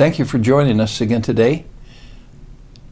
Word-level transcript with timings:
Thank 0.00 0.18
you 0.18 0.24
for 0.24 0.38
joining 0.38 0.80
us 0.80 1.02
again 1.02 1.20
today. 1.20 1.66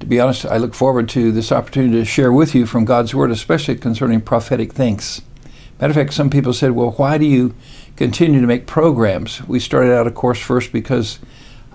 To 0.00 0.04
be 0.04 0.20
honest, 0.20 0.44
I 0.44 0.58
look 0.58 0.74
forward 0.74 1.08
to 1.08 1.32
this 1.32 1.50
opportunity 1.50 1.94
to 1.94 2.04
share 2.04 2.30
with 2.30 2.54
you 2.54 2.66
from 2.66 2.84
God's 2.84 3.14
Word, 3.14 3.30
especially 3.30 3.76
concerning 3.76 4.20
prophetic 4.20 4.74
things. 4.74 5.22
Matter 5.80 5.92
of 5.92 5.94
fact, 5.94 6.12
some 6.12 6.28
people 6.28 6.52
said, 6.52 6.72
well, 6.72 6.90
why 6.90 7.16
do 7.16 7.24
you 7.24 7.54
continue 7.96 8.42
to 8.42 8.46
make 8.46 8.66
programs? 8.66 9.42
We 9.48 9.58
started 9.58 9.96
out, 9.96 10.06
of 10.06 10.14
course, 10.14 10.38
first 10.38 10.70
because 10.70 11.18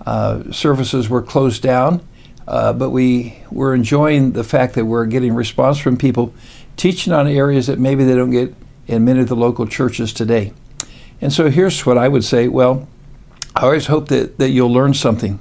uh, 0.06 0.52
services 0.52 1.08
were 1.08 1.20
closed 1.20 1.64
down, 1.64 2.06
uh, 2.46 2.72
but 2.72 2.90
we 2.90 3.36
were 3.50 3.74
enjoying 3.74 4.34
the 4.34 4.44
fact 4.44 4.76
that 4.76 4.84
we're 4.84 5.06
getting 5.06 5.34
response 5.34 5.78
from 5.78 5.96
people 5.96 6.32
teaching 6.76 7.12
on 7.12 7.26
areas 7.26 7.66
that 7.66 7.80
maybe 7.80 8.04
they 8.04 8.14
don't 8.14 8.30
get 8.30 8.54
in 8.86 9.04
many 9.04 9.18
of 9.18 9.28
the 9.28 9.34
local 9.34 9.66
churches 9.66 10.12
today. 10.12 10.52
And 11.20 11.32
so 11.32 11.50
here's 11.50 11.84
what 11.84 11.98
I 11.98 12.06
would 12.06 12.22
say 12.22 12.46
well, 12.46 12.86
I 13.56 13.62
always 13.62 13.86
hope 13.86 14.08
that, 14.08 14.38
that 14.38 14.50
you'll 14.50 14.72
learn 14.72 14.94
something. 14.94 15.38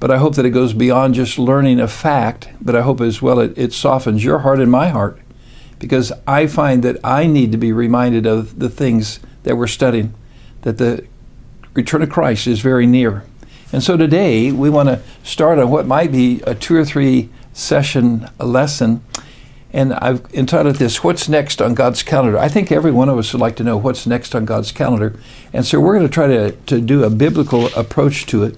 But 0.00 0.10
I 0.10 0.18
hope 0.18 0.34
that 0.34 0.44
it 0.44 0.50
goes 0.50 0.72
beyond 0.72 1.14
just 1.14 1.38
learning 1.38 1.80
a 1.80 1.88
fact, 1.88 2.48
but 2.60 2.74
I 2.74 2.82
hope 2.82 3.00
as 3.00 3.22
well 3.22 3.38
it, 3.38 3.56
it 3.56 3.72
softens 3.72 4.24
your 4.24 4.40
heart 4.40 4.60
and 4.60 4.70
my 4.70 4.88
heart. 4.88 5.18
Because 5.78 6.12
I 6.26 6.46
find 6.46 6.82
that 6.82 6.98
I 7.04 7.26
need 7.26 7.52
to 7.52 7.58
be 7.58 7.72
reminded 7.72 8.26
of 8.26 8.58
the 8.58 8.68
things 8.68 9.20
that 9.44 9.56
we're 9.56 9.66
studying, 9.66 10.12
that 10.62 10.78
the 10.78 11.06
return 11.74 12.02
of 12.02 12.10
Christ 12.10 12.46
is 12.46 12.60
very 12.60 12.86
near. 12.86 13.24
And 13.72 13.82
so 13.82 13.96
today 13.96 14.52
we 14.52 14.70
want 14.70 14.88
to 14.88 15.02
start 15.22 15.58
on 15.58 15.70
what 15.70 15.86
might 15.86 16.12
be 16.12 16.40
a 16.46 16.54
two 16.54 16.76
or 16.76 16.84
three 16.84 17.30
session 17.52 18.28
lesson 18.38 19.02
and 19.74 19.92
I've 19.94 20.32
entitled 20.32 20.76
this, 20.76 21.02
What's 21.02 21.28
Next 21.28 21.60
on 21.60 21.74
God's 21.74 22.04
Calendar? 22.04 22.38
I 22.38 22.48
think 22.48 22.70
every 22.70 22.92
one 22.92 23.08
of 23.08 23.18
us 23.18 23.32
would 23.32 23.40
like 23.40 23.56
to 23.56 23.64
know 23.64 23.76
what's 23.76 24.06
next 24.06 24.32
on 24.36 24.44
God's 24.44 24.70
calendar. 24.70 25.18
And 25.52 25.66
so 25.66 25.80
we're 25.80 25.96
going 25.96 26.06
to 26.06 26.14
try 26.14 26.28
to, 26.28 26.52
to 26.52 26.80
do 26.80 27.02
a 27.02 27.10
biblical 27.10 27.66
approach 27.74 28.24
to 28.26 28.44
it. 28.44 28.56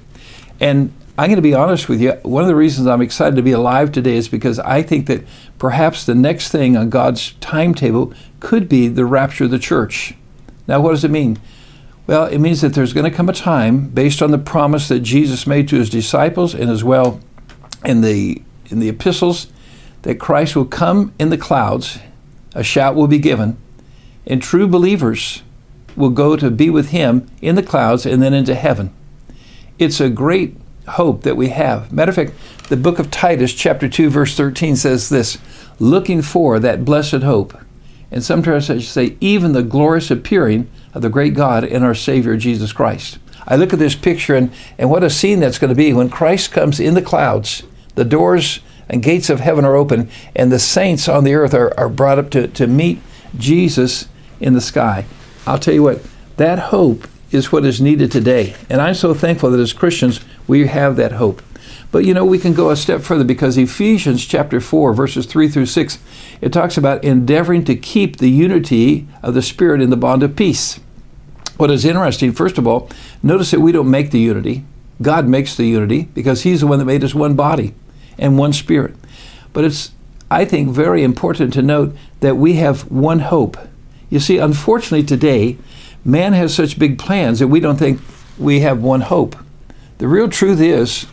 And 0.60 0.92
I'm 1.16 1.28
going 1.28 1.36
to 1.36 1.42
be 1.42 1.54
honest 1.54 1.88
with 1.88 2.02
you. 2.02 2.12
One 2.22 2.42
of 2.42 2.48
the 2.48 2.54
reasons 2.54 2.86
I'm 2.86 3.00
excited 3.00 3.34
to 3.36 3.42
be 3.42 3.52
alive 3.52 3.92
today 3.92 4.16
is 4.16 4.28
because 4.28 4.58
I 4.58 4.82
think 4.82 5.06
that 5.06 5.24
perhaps 5.58 6.04
the 6.04 6.14
next 6.14 6.50
thing 6.50 6.76
on 6.76 6.90
God's 6.90 7.32
timetable 7.40 8.12
could 8.38 8.68
be 8.68 8.86
the 8.86 9.06
rapture 9.06 9.44
of 9.44 9.50
the 9.50 9.58
church. 9.58 10.12
Now, 10.68 10.82
what 10.82 10.90
does 10.90 11.02
it 11.02 11.10
mean? 11.10 11.38
Well, 12.06 12.26
it 12.26 12.40
means 12.40 12.60
that 12.60 12.74
there's 12.74 12.92
going 12.92 13.10
to 13.10 13.16
come 13.16 13.30
a 13.30 13.32
time 13.32 13.88
based 13.88 14.20
on 14.20 14.32
the 14.32 14.38
promise 14.38 14.88
that 14.88 15.00
Jesus 15.00 15.46
made 15.46 15.66
to 15.68 15.76
his 15.76 15.88
disciples 15.88 16.54
and 16.54 16.68
as 16.68 16.84
well 16.84 17.20
in 17.86 18.02
the 18.02 18.42
in 18.68 18.80
the 18.80 18.88
epistles 18.88 19.46
that 20.06 20.20
Christ 20.20 20.54
will 20.54 20.66
come 20.66 21.12
in 21.18 21.30
the 21.30 21.36
clouds, 21.36 21.98
a 22.54 22.62
shout 22.62 22.94
will 22.94 23.08
be 23.08 23.18
given, 23.18 23.56
and 24.24 24.40
true 24.40 24.68
believers 24.68 25.42
will 25.96 26.10
go 26.10 26.36
to 26.36 26.48
be 26.48 26.70
with 26.70 26.90
him 26.90 27.28
in 27.42 27.56
the 27.56 27.62
clouds 27.62 28.06
and 28.06 28.22
then 28.22 28.32
into 28.32 28.54
heaven. 28.54 28.94
It's 29.80 30.00
a 30.00 30.08
great 30.08 30.56
hope 30.90 31.24
that 31.24 31.36
we 31.36 31.48
have. 31.48 31.92
Matter 31.92 32.10
of 32.10 32.14
fact, 32.14 32.34
the 32.68 32.76
book 32.76 33.00
of 33.00 33.10
Titus, 33.10 33.52
chapter 33.52 33.88
2, 33.88 34.08
verse 34.08 34.36
13 34.36 34.76
says 34.76 35.08
this 35.08 35.38
looking 35.80 36.22
for 36.22 36.60
that 36.60 36.84
blessed 36.84 37.24
hope. 37.24 37.58
And 38.12 38.22
sometimes 38.22 38.70
I 38.70 38.78
say, 38.78 39.16
even 39.20 39.54
the 39.54 39.64
glorious 39.64 40.12
appearing 40.12 40.70
of 40.94 41.02
the 41.02 41.10
great 41.10 41.34
God 41.34 41.64
and 41.64 41.84
our 41.84 41.96
Savior 41.96 42.36
Jesus 42.36 42.72
Christ. 42.72 43.18
I 43.44 43.56
look 43.56 43.72
at 43.72 43.80
this 43.80 43.96
picture 43.96 44.36
and, 44.36 44.52
and 44.78 44.88
what 44.88 45.02
a 45.02 45.10
scene 45.10 45.40
that's 45.40 45.58
going 45.58 45.70
to 45.70 45.74
be 45.74 45.92
when 45.92 46.10
Christ 46.10 46.52
comes 46.52 46.78
in 46.78 46.94
the 46.94 47.02
clouds. 47.02 47.64
The 47.96 48.04
doors 48.04 48.60
and 48.88 49.02
gates 49.02 49.30
of 49.30 49.40
heaven 49.40 49.64
are 49.64 49.76
open, 49.76 50.08
and 50.34 50.50
the 50.52 50.58
saints 50.58 51.08
on 51.08 51.24
the 51.24 51.34
earth 51.34 51.54
are, 51.54 51.78
are 51.78 51.88
brought 51.88 52.18
up 52.18 52.30
to, 52.30 52.48
to 52.48 52.66
meet 52.66 53.00
Jesus 53.36 54.08
in 54.40 54.54
the 54.54 54.60
sky. 54.60 55.04
I'll 55.46 55.58
tell 55.58 55.74
you 55.74 55.82
what, 55.82 56.02
that 56.36 56.58
hope 56.58 57.06
is 57.30 57.50
what 57.50 57.64
is 57.64 57.80
needed 57.80 58.12
today. 58.12 58.54
And 58.70 58.80
I'm 58.80 58.94
so 58.94 59.14
thankful 59.14 59.50
that 59.50 59.60
as 59.60 59.72
Christians, 59.72 60.20
we 60.46 60.66
have 60.66 60.96
that 60.96 61.12
hope. 61.12 61.42
But 61.92 62.04
you 62.04 62.14
know, 62.14 62.24
we 62.24 62.38
can 62.38 62.52
go 62.52 62.70
a 62.70 62.76
step 62.76 63.00
further 63.00 63.24
because 63.24 63.56
Ephesians 63.56 64.24
chapter 64.24 64.60
4, 64.60 64.92
verses 64.92 65.26
3 65.26 65.48
through 65.48 65.66
6, 65.66 65.98
it 66.40 66.52
talks 66.52 66.76
about 66.76 67.04
endeavoring 67.04 67.64
to 67.64 67.76
keep 67.76 68.16
the 68.16 68.30
unity 68.30 69.06
of 69.22 69.34
the 69.34 69.42
Spirit 69.42 69.80
in 69.80 69.90
the 69.90 69.96
bond 69.96 70.22
of 70.22 70.36
peace. 70.36 70.80
What 71.56 71.70
is 71.70 71.84
interesting, 71.84 72.32
first 72.32 72.58
of 72.58 72.66
all, 72.66 72.90
notice 73.22 73.50
that 73.52 73.60
we 73.60 73.72
don't 73.72 73.90
make 73.90 74.10
the 74.10 74.18
unity. 74.18 74.64
God 75.00 75.26
makes 75.26 75.56
the 75.56 75.64
unity 75.64 76.08
because 76.12 76.42
He's 76.42 76.60
the 76.60 76.66
one 76.66 76.78
that 76.78 76.84
made 76.84 77.04
us 77.04 77.14
one 77.14 77.34
body 77.34 77.74
and 78.18 78.38
one 78.38 78.52
spirit. 78.52 78.94
But 79.52 79.64
it's, 79.64 79.92
I 80.30 80.44
think, 80.44 80.70
very 80.70 81.02
important 81.02 81.52
to 81.54 81.62
note 81.62 81.96
that 82.20 82.36
we 82.36 82.54
have 82.54 82.90
one 82.90 83.20
hope. 83.20 83.56
You 84.10 84.20
see, 84.20 84.38
unfortunately, 84.38 85.04
today, 85.04 85.58
man 86.04 86.32
has 86.32 86.54
such 86.54 86.78
big 86.78 86.98
plans 86.98 87.38
that 87.40 87.48
we 87.48 87.60
don't 87.60 87.78
think 87.78 88.00
we 88.38 88.60
have 88.60 88.82
one 88.82 89.02
hope. 89.02 89.36
The 89.98 90.08
real 90.08 90.28
truth 90.28 90.60
is, 90.60 91.06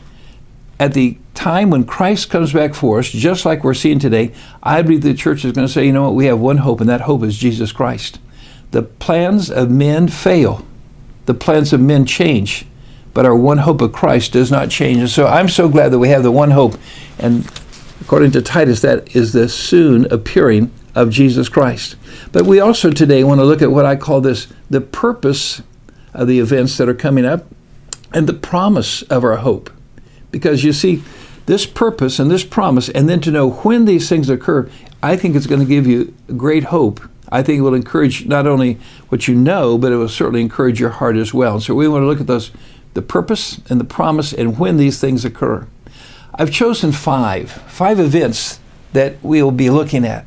at 0.79 0.93
the 0.93 1.17
time 1.33 1.69
when 1.69 1.85
Christ 1.85 2.29
comes 2.29 2.53
back 2.53 2.73
for 2.73 2.99
us, 2.99 3.09
just 3.09 3.45
like 3.45 3.63
we're 3.63 3.73
seeing 3.73 3.99
today, 3.99 4.33
I 4.61 4.81
believe 4.81 5.01
the 5.01 5.13
church 5.13 5.45
is 5.45 5.53
going 5.53 5.67
to 5.67 5.71
say, 5.71 5.85
you 5.85 5.93
know 5.93 6.03
what, 6.03 6.15
we 6.15 6.25
have 6.25 6.39
one 6.39 6.57
hope, 6.57 6.81
and 6.81 6.89
that 6.89 7.01
hope 7.01 7.23
is 7.23 7.37
Jesus 7.37 7.71
Christ. 7.71 8.19
The 8.71 8.83
plans 8.83 9.49
of 9.49 9.69
men 9.71 10.07
fail, 10.07 10.65
the 11.25 11.33
plans 11.33 11.73
of 11.73 11.79
men 11.79 12.05
change 12.05 12.65
but 13.13 13.25
our 13.25 13.35
one 13.35 13.59
hope 13.59 13.81
of 13.81 13.91
Christ 13.91 14.33
does 14.33 14.51
not 14.51 14.69
change. 14.69 14.97
And 14.97 15.09
so 15.09 15.27
I'm 15.27 15.49
so 15.49 15.69
glad 15.69 15.89
that 15.89 15.99
we 15.99 16.09
have 16.09 16.23
the 16.23 16.31
one 16.31 16.51
hope. 16.51 16.75
And 17.19 17.45
according 18.01 18.31
to 18.31 18.41
Titus, 18.41 18.81
that 18.81 19.15
is 19.15 19.33
the 19.33 19.47
soon 19.47 20.05
appearing 20.11 20.71
of 20.95 21.09
Jesus 21.09 21.49
Christ. 21.49 21.95
But 22.31 22.45
we 22.45 22.59
also 22.59 22.91
today 22.91 23.23
want 23.23 23.39
to 23.39 23.45
look 23.45 23.61
at 23.61 23.71
what 23.71 23.85
I 23.85 23.95
call 23.95 24.21
this 24.21 24.47
the 24.69 24.81
purpose 24.81 25.61
of 26.13 26.27
the 26.27 26.39
events 26.39 26.77
that 26.77 26.89
are 26.89 26.93
coming 26.93 27.25
up 27.25 27.45
and 28.13 28.27
the 28.27 28.33
promise 28.33 29.01
of 29.03 29.23
our 29.23 29.37
hope. 29.37 29.71
Because 30.31 30.63
you 30.63 30.73
see, 30.73 31.03
this 31.45 31.65
purpose 31.65 32.19
and 32.19 32.31
this 32.31 32.43
promise, 32.43 32.89
and 32.89 33.09
then 33.09 33.19
to 33.21 33.31
know 33.31 33.51
when 33.51 33.85
these 33.85 34.07
things 34.07 34.29
occur, 34.29 34.69
I 35.01 35.17
think 35.17 35.35
it's 35.35 35.47
going 35.47 35.59
to 35.59 35.65
give 35.67 35.85
you 35.85 36.13
great 36.37 36.65
hope. 36.65 37.01
I 37.29 37.41
think 37.41 37.59
it 37.59 37.61
will 37.61 37.73
encourage 37.73 38.27
not 38.27 38.45
only 38.45 38.75
what 39.09 39.27
you 39.27 39.35
know, 39.35 39.77
but 39.77 39.91
it 39.91 39.97
will 39.97 40.07
certainly 40.07 40.41
encourage 40.41 40.79
your 40.79 40.91
heart 40.91 41.15
as 41.17 41.33
well. 41.33 41.59
So 41.59 41.73
we 41.73 41.87
want 41.87 42.03
to 42.03 42.07
look 42.07 42.21
at 42.21 42.27
those 42.27 42.51
the 42.93 43.01
purpose 43.01 43.59
and 43.69 43.79
the 43.79 43.85
promise 43.85 44.33
and 44.33 44.59
when 44.59 44.77
these 44.77 44.99
things 44.99 45.25
occur. 45.25 45.67
I've 46.35 46.51
chosen 46.51 46.91
five, 46.91 47.51
five 47.51 47.99
events 47.99 48.59
that 48.93 49.15
we'll 49.21 49.51
be 49.51 49.69
looking 49.69 50.05
at. 50.05 50.25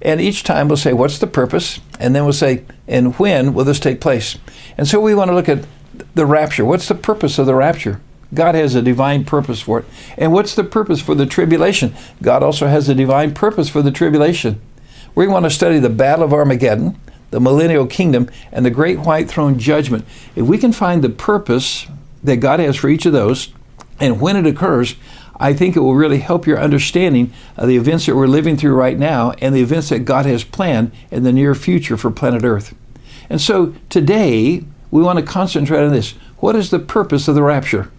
And 0.00 0.20
each 0.20 0.44
time 0.44 0.68
we'll 0.68 0.76
say, 0.76 0.92
what's 0.92 1.18
the 1.18 1.26
purpose? 1.26 1.80
And 1.98 2.14
then 2.14 2.24
we'll 2.24 2.32
say, 2.32 2.64
and 2.86 3.18
when 3.18 3.54
will 3.54 3.64
this 3.64 3.80
take 3.80 4.00
place? 4.00 4.38
And 4.76 4.86
so 4.86 5.00
we 5.00 5.14
want 5.14 5.30
to 5.30 5.34
look 5.34 5.48
at 5.48 5.66
the 6.14 6.26
rapture. 6.26 6.64
What's 6.64 6.86
the 6.86 6.94
purpose 6.94 7.38
of 7.38 7.46
the 7.46 7.54
rapture? 7.54 8.00
God 8.32 8.54
has 8.54 8.74
a 8.74 8.82
divine 8.82 9.24
purpose 9.24 9.60
for 9.60 9.80
it. 9.80 9.84
And 10.16 10.32
what's 10.32 10.54
the 10.54 10.62
purpose 10.62 11.00
for 11.00 11.14
the 11.14 11.26
tribulation? 11.26 11.94
God 12.22 12.42
also 12.42 12.66
has 12.66 12.88
a 12.88 12.94
divine 12.94 13.34
purpose 13.34 13.68
for 13.68 13.82
the 13.82 13.90
tribulation. 13.90 14.60
We 15.14 15.26
want 15.26 15.46
to 15.46 15.50
study 15.50 15.78
the 15.78 15.88
Battle 15.88 16.24
of 16.24 16.32
Armageddon, 16.32 17.00
the 17.30 17.40
millennial 17.40 17.86
kingdom, 17.86 18.30
and 18.52 18.64
the 18.64 18.70
great 18.70 19.00
white 19.00 19.28
throne 19.28 19.58
judgment. 19.58 20.04
If 20.36 20.46
we 20.46 20.58
can 20.58 20.72
find 20.72 21.02
the 21.02 21.08
purpose 21.08 21.86
that 22.22 22.36
God 22.36 22.60
has 22.60 22.76
for 22.76 22.88
each 22.88 23.06
of 23.06 23.12
those. 23.12 23.52
And 24.00 24.20
when 24.20 24.36
it 24.36 24.46
occurs, 24.46 24.96
I 25.40 25.52
think 25.52 25.76
it 25.76 25.80
will 25.80 25.94
really 25.94 26.18
help 26.18 26.46
your 26.46 26.58
understanding 26.58 27.32
of 27.56 27.68
the 27.68 27.76
events 27.76 28.06
that 28.06 28.16
we're 28.16 28.26
living 28.26 28.56
through 28.56 28.74
right 28.74 28.98
now 28.98 29.32
and 29.40 29.54
the 29.54 29.60
events 29.60 29.88
that 29.90 30.00
God 30.00 30.26
has 30.26 30.44
planned 30.44 30.92
in 31.10 31.22
the 31.22 31.32
near 31.32 31.54
future 31.54 31.96
for 31.96 32.10
planet 32.10 32.44
Earth. 32.44 32.74
And 33.30 33.40
so 33.40 33.74
today, 33.88 34.64
we 34.90 35.02
want 35.02 35.18
to 35.18 35.24
concentrate 35.24 35.84
on 35.84 35.92
this. 35.92 36.12
What 36.38 36.56
is 36.56 36.70
the 36.70 36.78
purpose 36.78 37.28
of 37.28 37.34
the 37.34 37.42
rapture? 37.42 37.90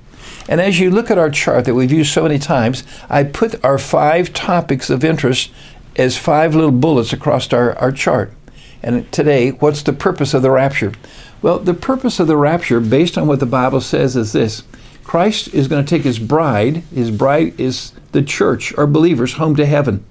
And 0.48 0.60
as 0.60 0.80
you 0.80 0.90
look 0.90 1.12
at 1.12 1.18
our 1.18 1.30
chart 1.30 1.66
that 1.66 1.76
we've 1.76 1.92
used 1.92 2.12
so 2.12 2.24
many 2.24 2.40
times, 2.40 2.84
I 3.10 3.24
put 3.24 3.64
our 3.64 3.78
five 3.78 4.34
topics 4.34 4.90
of 4.90 5.04
interest 5.04 5.52
as 5.96 6.18
five 6.18 6.56
little 6.56 6.72
bullets 6.72 7.14
across 7.14 7.52
our, 7.54 7.78
our 7.78 7.92
chart. 7.92 8.34
And 8.82 9.12
today, 9.12 9.52
what's 9.52 9.84
the 9.84 9.94
purpose 9.94 10.34
of 10.34 10.42
the 10.42 10.52
rapture? 10.52 10.94
Well, 11.42 11.60
the 11.60 11.74
purpose 11.74 12.20
of 12.20 12.28
the 12.28 12.36
rapture, 12.36 12.80
based 12.80 13.18
on 13.18 13.28
what 13.28 13.40
the 13.40 13.46
Bible 13.46 13.82
says, 13.82 14.16
is 14.16 14.34
this 14.34 14.64
Christ 15.04 15.54
is 15.54 15.68
going 15.68 15.84
to 15.84 15.90
take 15.90 16.04
his 16.04 16.20
bride, 16.20 16.78
his 16.94 17.12
bride 17.12 17.60
is 17.60 17.94
the 18.12 18.22
church 18.22 18.78
or 18.78 18.86
believers, 18.86 19.34
home 19.34 19.56
to 19.56 19.66
heaven. 19.66 20.04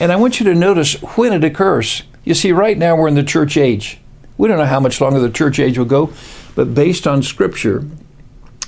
And 0.00 0.12
I 0.12 0.16
want 0.16 0.40
you 0.40 0.44
to 0.46 0.54
notice 0.54 1.00
when 1.16 1.32
it 1.32 1.44
occurs. 1.44 2.02
You 2.24 2.34
see, 2.34 2.52
right 2.52 2.76
now 2.76 2.96
we're 2.96 3.08
in 3.08 3.14
the 3.14 3.22
church 3.22 3.56
age. 3.56 3.98
We 4.36 4.48
don't 4.48 4.58
know 4.58 4.64
how 4.64 4.80
much 4.80 5.00
longer 5.00 5.20
the 5.20 5.30
church 5.30 5.58
age 5.58 5.78
will 5.78 5.84
go, 5.84 6.12
but 6.54 6.74
based 6.74 7.06
on 7.06 7.22
Scripture, 7.22 7.84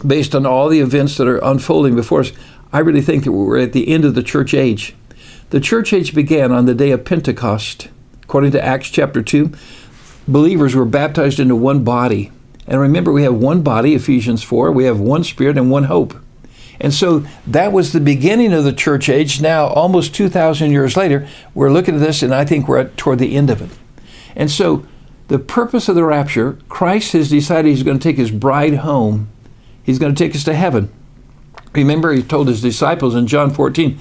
based 0.06 0.34
on 0.34 0.46
all 0.46 0.69
the 0.69 0.81
events 0.81 1.16
that 1.16 1.28
are 1.28 1.38
unfolding 1.38 1.94
before 1.94 2.20
us, 2.20 2.32
I 2.72 2.78
really 2.78 3.02
think 3.02 3.25
that 3.25 3.32
we're 3.32 3.58
at 3.58 3.72
the 3.72 3.88
end 3.88 4.04
of 4.04 4.14
the 4.14 4.22
church 4.22 4.54
age. 4.54 4.94
The 5.50 5.60
church 5.60 5.93
age 5.93 6.14
began 6.14 6.52
on 6.52 6.66
the 6.66 6.75
day 6.75 6.93
of 6.93 7.04
Pentecost. 7.04 7.88
According 8.22 8.52
to 8.52 8.64
Acts 8.64 8.90
chapter 8.90 9.22
2, 9.22 9.52
believers 10.31 10.75
were 10.75 10.85
baptized 10.85 11.41
into 11.41 11.56
one 11.56 11.85
body. 11.85 12.32
And 12.67 12.81
remember, 12.81 13.12
we 13.12 13.25
have 13.25 13.35
one 13.35 13.62
body, 13.62 13.94
Ephesians 13.94 14.43
4, 14.43 14.71
we 14.73 14.85
have 14.85 15.00
one 15.00 15.25
spirit 15.25 15.59
and 15.59 15.71
one 15.71 15.85
hope. 15.85 16.15
And 16.81 16.94
so 16.94 17.25
that 17.47 17.73
was 17.73 17.93
the 17.93 18.00
beginning 18.00 18.53
of 18.53 18.65
the 18.65 18.73
church 18.73 19.09
age. 19.09 19.41
Now, 19.41 19.67
almost 19.67 20.15
2,000 20.15 20.71
years 20.71 20.97
later, 20.97 21.29
we're 21.55 21.71
looking 21.71 21.97
at 21.97 22.00
this, 22.00 22.23
and 22.23 22.35
I 22.35 22.44
think 22.44 22.67
we're 22.67 22.79
at, 22.79 22.97
toward 22.97 23.19
the 23.19 23.37
end 23.37 23.50
of 23.50 23.61
it. 23.61 23.71
And 24.35 24.50
so, 24.50 24.87
the 25.29 25.38
purpose 25.38 25.88
of 25.88 25.94
the 25.94 26.05
rapture, 26.05 26.59
Christ 26.69 27.12
has 27.12 27.31
decided 27.31 27.69
he's 27.69 27.82
going 27.82 27.99
to 27.99 28.03
take 28.03 28.17
his 28.17 28.31
bride 28.31 28.77
home. 28.77 29.29
He's 29.82 29.99
going 29.99 30.15
to 30.15 30.19
take 30.19 30.35
us 30.35 30.44
to 30.44 30.55
heaven. 30.55 30.91
Remember, 31.73 32.12
he 32.12 32.23
told 32.23 32.49
his 32.49 32.62
disciples 32.62 33.15
in 33.15 33.27
John 33.27 33.50
14, 33.50 33.99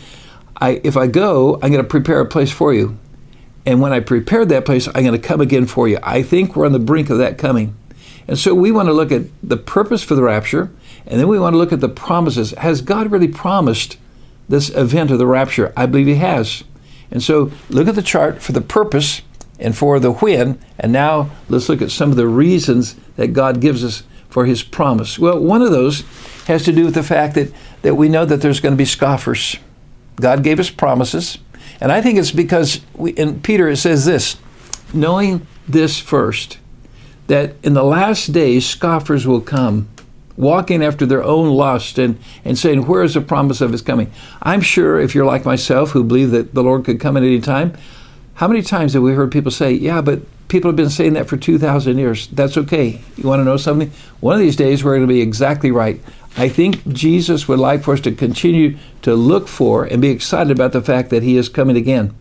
I, 0.58 0.82
if 0.84 0.98
I 0.98 1.08
go, 1.08 1.56
I'm 1.56 1.72
going 1.72 1.84
to 1.84 1.84
prepare 1.84 2.20
a 2.20 2.26
place 2.26 2.52
for 2.52 2.74
you. 2.74 2.98
And 3.70 3.82
when 3.82 3.94
I 3.94 4.00
prepare 4.00 4.46
that 4.46 4.66
place, 4.66 4.88
I'm 4.88 5.04
going 5.04 5.12
to 5.12 5.20
come 5.20 5.42
again 5.42 5.68
for 5.68 5.88
you. 5.88 6.00
I 6.02 6.24
think 6.24 6.56
we're 6.56 6.66
on 6.66 6.72
the 6.72 6.80
brink 6.80 7.12
of 7.12 7.20
that 7.20 7.38
coming. 7.38 7.76
And 8.28 8.36
so 8.36 8.56
we 8.56 8.72
want 8.72 8.88
to 8.88 8.94
look 8.94 9.12
at 9.12 9.26
the 9.44 9.58
purpose 9.58 10.02
for 10.02 10.16
the 10.16 10.24
rapture, 10.24 10.72
and 11.06 11.20
then 11.20 11.28
we 11.28 11.38
want 11.38 11.54
to 11.54 11.58
look 11.58 11.72
at 11.72 11.80
the 11.80 11.88
promises. 11.88 12.50
Has 12.58 12.82
God 12.82 13.12
really 13.12 13.28
promised 13.28 14.00
this 14.48 14.72
event 14.72 15.12
of 15.12 15.20
the 15.20 15.28
rapture? 15.28 15.72
I 15.78 15.86
believe 15.86 16.08
He 16.08 16.16
has. 16.16 16.64
And 17.12 17.22
so 17.22 17.52
look 17.70 17.88
at 17.88 17.94
the 17.94 18.02
chart 18.02 18.42
for 18.42 18.54
the 18.54 18.62
purpose 18.62 19.22
and 19.60 19.78
for 19.78 20.00
the 20.00 20.14
when, 20.14 20.60
and 20.80 20.92
now 20.92 21.30
let's 21.48 21.70
look 21.70 21.84
at 21.84 21.92
some 21.92 22.10
of 22.10 22.18
the 22.18 22.28
reasons 22.28 22.96
that 23.18 23.34
God 23.34 23.62
gives 23.62 23.84
us 23.84 24.02
for 24.30 24.48
His 24.48 24.64
promise. 24.64 25.20
Well, 25.20 25.38
one 25.40 25.62
of 25.62 25.70
those 25.70 26.02
has 26.48 26.64
to 26.64 26.72
do 26.72 26.86
with 26.86 26.96
the 26.96 27.04
fact 27.04 27.36
that, 27.36 27.54
that 27.84 27.94
we 27.94 28.10
know 28.10 28.26
that 28.26 28.42
there's 28.42 28.62
going 28.62 28.74
to 28.74 28.78
be 28.78 28.86
scoffers. 28.86 29.58
God 30.16 30.44
gave 30.44 30.60
us 30.60 30.72
promises, 30.72 31.38
and 31.82 31.92
I 31.92 32.02
think 32.02 32.18
it's 32.18 32.32
because 32.32 32.82
we, 32.94 33.12
in 33.12 33.42
Peter 33.42 33.70
it 33.70 33.78
says 33.78 34.06
this 34.06 34.38
knowing 34.94 35.46
this 35.68 36.00
first 36.00 36.58
that 37.28 37.54
in 37.64 37.76
the 37.76 37.84
last 37.84 38.32
days 38.32 38.66
scoffers 38.66 39.28
will 39.28 39.42
come, 39.42 39.88
walking 40.36 40.84
after 40.84 41.06
their 41.06 41.24
own 41.24 41.50
lust 41.50 42.00
and, 42.00 42.18
and 42.44 42.58
saying, 42.58 42.88
Where 42.88 43.04
is 43.04 43.14
the 43.14 43.22
promise 43.22 43.62
of 43.62 43.72
his 43.72 43.82
coming? 43.82 44.12
I'm 44.42 44.62
sure 44.62 45.00
if 45.00 45.14
you're 45.14 45.26
like 45.26 45.46
myself 45.46 45.92
who 45.92 46.04
believe 46.04 46.32
that 46.32 46.54
the 46.56 46.64
Lord 46.64 46.86
could 46.86 47.00
come 47.00 47.16
at 47.18 47.24
any 47.24 47.40
time, 47.40 47.78
how 48.36 48.48
many 48.48 48.62
times 48.62 48.94
have 48.94 49.04
we 49.04 49.14
heard 49.14 49.32
people 49.32 49.52
say, 49.52 49.72
Yeah, 49.74 50.02
but 50.02 50.22
people 50.48 50.70
have 50.70 50.76
been 50.76 50.90
saying 50.90 51.14
that 51.14 51.28
for 51.28 51.38
2,000 51.38 51.98
years? 52.00 52.28
That's 52.28 52.58
okay. 52.58 53.00
You 53.16 53.28
want 53.30 53.42
to 53.42 53.44
know 53.44 53.58
something? 53.58 53.92
One 54.22 54.34
of 54.34 54.40
these 54.40 54.56
days 54.56 54.84
we're 54.84 54.96
going 54.96 55.08
to 55.08 55.14
be 55.14 55.22
exactly 55.22 55.70
right. 55.70 56.02
I 56.40 56.48
think 56.48 56.88
Jesus 56.88 57.50
would 57.50 57.60
like 57.60 57.84
for 57.84 57.94
us 57.94 58.02
to 58.02 58.14
continue 58.14 58.78
to 59.02 59.14
look 59.14 59.50
for 59.50 59.84
and 59.84 60.02
be 60.02 60.10
excited 60.10 60.52
about 60.52 60.72
the 60.72 60.82
fact 60.82 61.10
that 61.10 61.22
he 61.22 61.36
is 61.36 61.50
coming 61.50 61.76
again. 61.76 62.16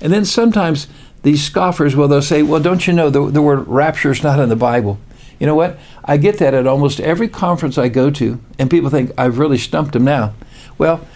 And 0.00 0.10
then 0.10 0.24
sometimes 0.24 0.88
these 1.22 1.44
scoffers, 1.44 1.94
well, 1.94 2.08
they'll 2.08 2.22
say, 2.22 2.42
well, 2.42 2.62
don't 2.62 2.86
you 2.86 2.94
know 2.94 3.10
the, 3.10 3.30
the 3.30 3.42
word 3.42 3.66
rapture 3.68 4.10
is 4.10 4.22
not 4.22 4.40
in 4.40 4.48
the 4.48 4.56
Bible? 4.56 4.98
You 5.38 5.46
know 5.46 5.54
what? 5.54 5.78
I 6.02 6.16
get 6.16 6.38
that 6.38 6.54
at 6.54 6.66
almost 6.66 6.98
every 6.98 7.28
conference 7.28 7.76
I 7.76 7.88
go 7.88 8.10
to, 8.12 8.40
and 8.58 8.70
people 8.70 8.88
think 8.88 9.12
I've 9.18 9.38
really 9.38 9.58
stumped 9.58 9.92
them 9.92 10.04
now. 10.04 10.32
Well, 10.78 11.06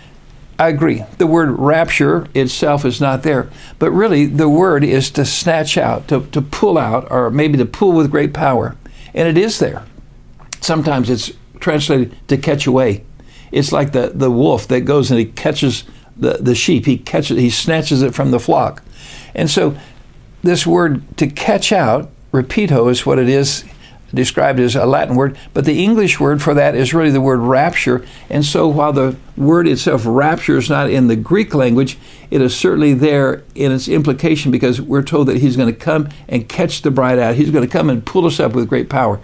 I 0.58 0.68
agree. 0.68 1.04
The 1.18 1.26
word 1.26 1.58
rapture 1.58 2.28
itself 2.34 2.84
is 2.84 3.00
not 3.00 3.22
there. 3.22 3.48
But 3.78 3.92
really, 3.92 4.26
the 4.26 4.48
word 4.48 4.84
is 4.84 5.10
to 5.12 5.24
snatch 5.24 5.78
out, 5.78 6.06
to, 6.08 6.26
to 6.26 6.42
pull 6.42 6.76
out, 6.76 7.10
or 7.10 7.30
maybe 7.30 7.56
to 7.56 7.64
pull 7.64 7.92
with 7.92 8.10
great 8.10 8.34
power. 8.34 8.76
And 9.14 9.26
it 9.26 9.38
is 9.38 9.58
there. 9.58 9.84
Sometimes 10.60 11.10
it's 11.10 11.32
translated 11.62 12.16
to 12.28 12.36
catch 12.36 12.66
away. 12.66 13.04
It's 13.50 13.72
like 13.72 13.92
the, 13.92 14.12
the 14.14 14.30
wolf 14.30 14.68
that 14.68 14.82
goes 14.82 15.10
and 15.10 15.18
he 15.18 15.26
catches 15.26 15.84
the, 16.16 16.34
the 16.34 16.54
sheep. 16.54 16.86
He 16.86 16.98
catches 16.98 17.38
he 17.38 17.50
snatches 17.50 18.02
it 18.02 18.14
from 18.14 18.30
the 18.30 18.40
flock. 18.40 18.82
And 19.34 19.50
so 19.50 19.76
this 20.42 20.66
word 20.66 21.04
to 21.18 21.26
catch 21.26 21.72
out, 21.72 22.10
repito 22.32 22.90
is 22.90 23.06
what 23.06 23.18
it 23.18 23.28
is 23.28 23.64
described 24.14 24.60
as 24.60 24.76
a 24.76 24.84
Latin 24.84 25.16
word, 25.16 25.38
but 25.54 25.64
the 25.64 25.82
English 25.82 26.20
word 26.20 26.42
for 26.42 26.54
that 26.54 26.74
is 26.74 26.92
really 26.92 27.10
the 27.10 27.20
word 27.20 27.40
rapture. 27.40 28.04
And 28.28 28.44
so 28.44 28.68
while 28.68 28.92
the 28.92 29.16
word 29.36 29.66
itself, 29.66 30.02
rapture, 30.04 30.58
is 30.58 30.68
not 30.68 30.90
in 30.90 31.06
the 31.06 31.16
Greek 31.16 31.54
language, 31.54 31.98
it 32.30 32.42
is 32.42 32.54
certainly 32.56 32.94
there 32.94 33.42
in 33.54 33.72
its 33.72 33.88
implication 33.88 34.50
because 34.50 34.80
we're 34.80 35.02
told 35.02 35.28
that 35.28 35.38
he's 35.38 35.56
going 35.56 35.72
to 35.72 35.78
come 35.78 36.08
and 36.28 36.48
catch 36.48 36.82
the 36.82 36.90
bride 36.90 37.18
out. 37.18 37.36
He's 37.36 37.50
going 37.50 37.66
to 37.66 37.72
come 37.72 37.88
and 37.88 38.04
pull 38.04 38.26
us 38.26 38.38
up 38.38 38.52
with 38.52 38.68
great 38.68 38.90
power. 38.90 39.20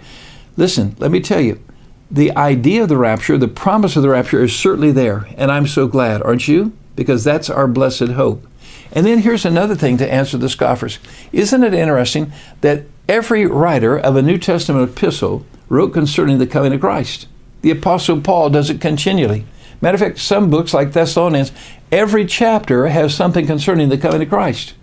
Listen, 0.57 0.95
let 0.99 1.11
me 1.11 1.21
tell 1.21 1.39
you, 1.39 1.63
the 2.11 2.35
idea 2.35 2.83
of 2.83 2.89
the 2.89 2.97
rapture, 2.97 3.37
the 3.37 3.47
promise 3.47 3.95
of 3.95 4.03
the 4.03 4.09
rapture 4.09 4.43
is 4.43 4.55
certainly 4.55 4.91
there. 4.91 5.27
And 5.37 5.51
I'm 5.51 5.67
so 5.67 5.87
glad, 5.87 6.21
aren't 6.23 6.47
you? 6.47 6.73
Because 6.95 7.23
that's 7.23 7.49
our 7.49 7.67
blessed 7.67 8.09
hope. 8.09 8.45
And 8.91 9.05
then 9.05 9.19
here's 9.19 9.45
another 9.45 9.75
thing 9.75 9.97
to 9.97 10.11
answer 10.11 10.37
the 10.37 10.49
scoffers. 10.49 10.97
Isn't 11.31 11.63
it 11.63 11.73
interesting 11.73 12.33
that 12.61 12.85
every 13.07 13.45
writer 13.45 13.97
of 13.97 14.15
a 14.15 14.21
New 14.21 14.39
Testament 14.39 14.89
epistle 14.89 15.45
wrote 15.67 15.93
concerning 15.93 16.39
the 16.39 16.47
coming 16.47 16.73
of 16.73 16.81
Christ? 16.81 17.27
The 17.61 17.71
Apostle 17.71 18.21
Paul 18.21 18.49
does 18.49 18.69
it 18.69 18.81
continually. 18.81 19.45
Matter 19.81 19.95
of 19.95 20.01
fact, 20.01 20.19
some 20.19 20.49
books 20.49 20.73
like 20.73 20.91
Thessalonians, 20.91 21.51
every 21.91 22.25
chapter 22.25 22.87
has 22.87 23.13
something 23.13 23.45
concerning 23.45 23.89
the 23.89 23.97
coming 23.97 24.21
of 24.21 24.29
Christ. 24.29 24.73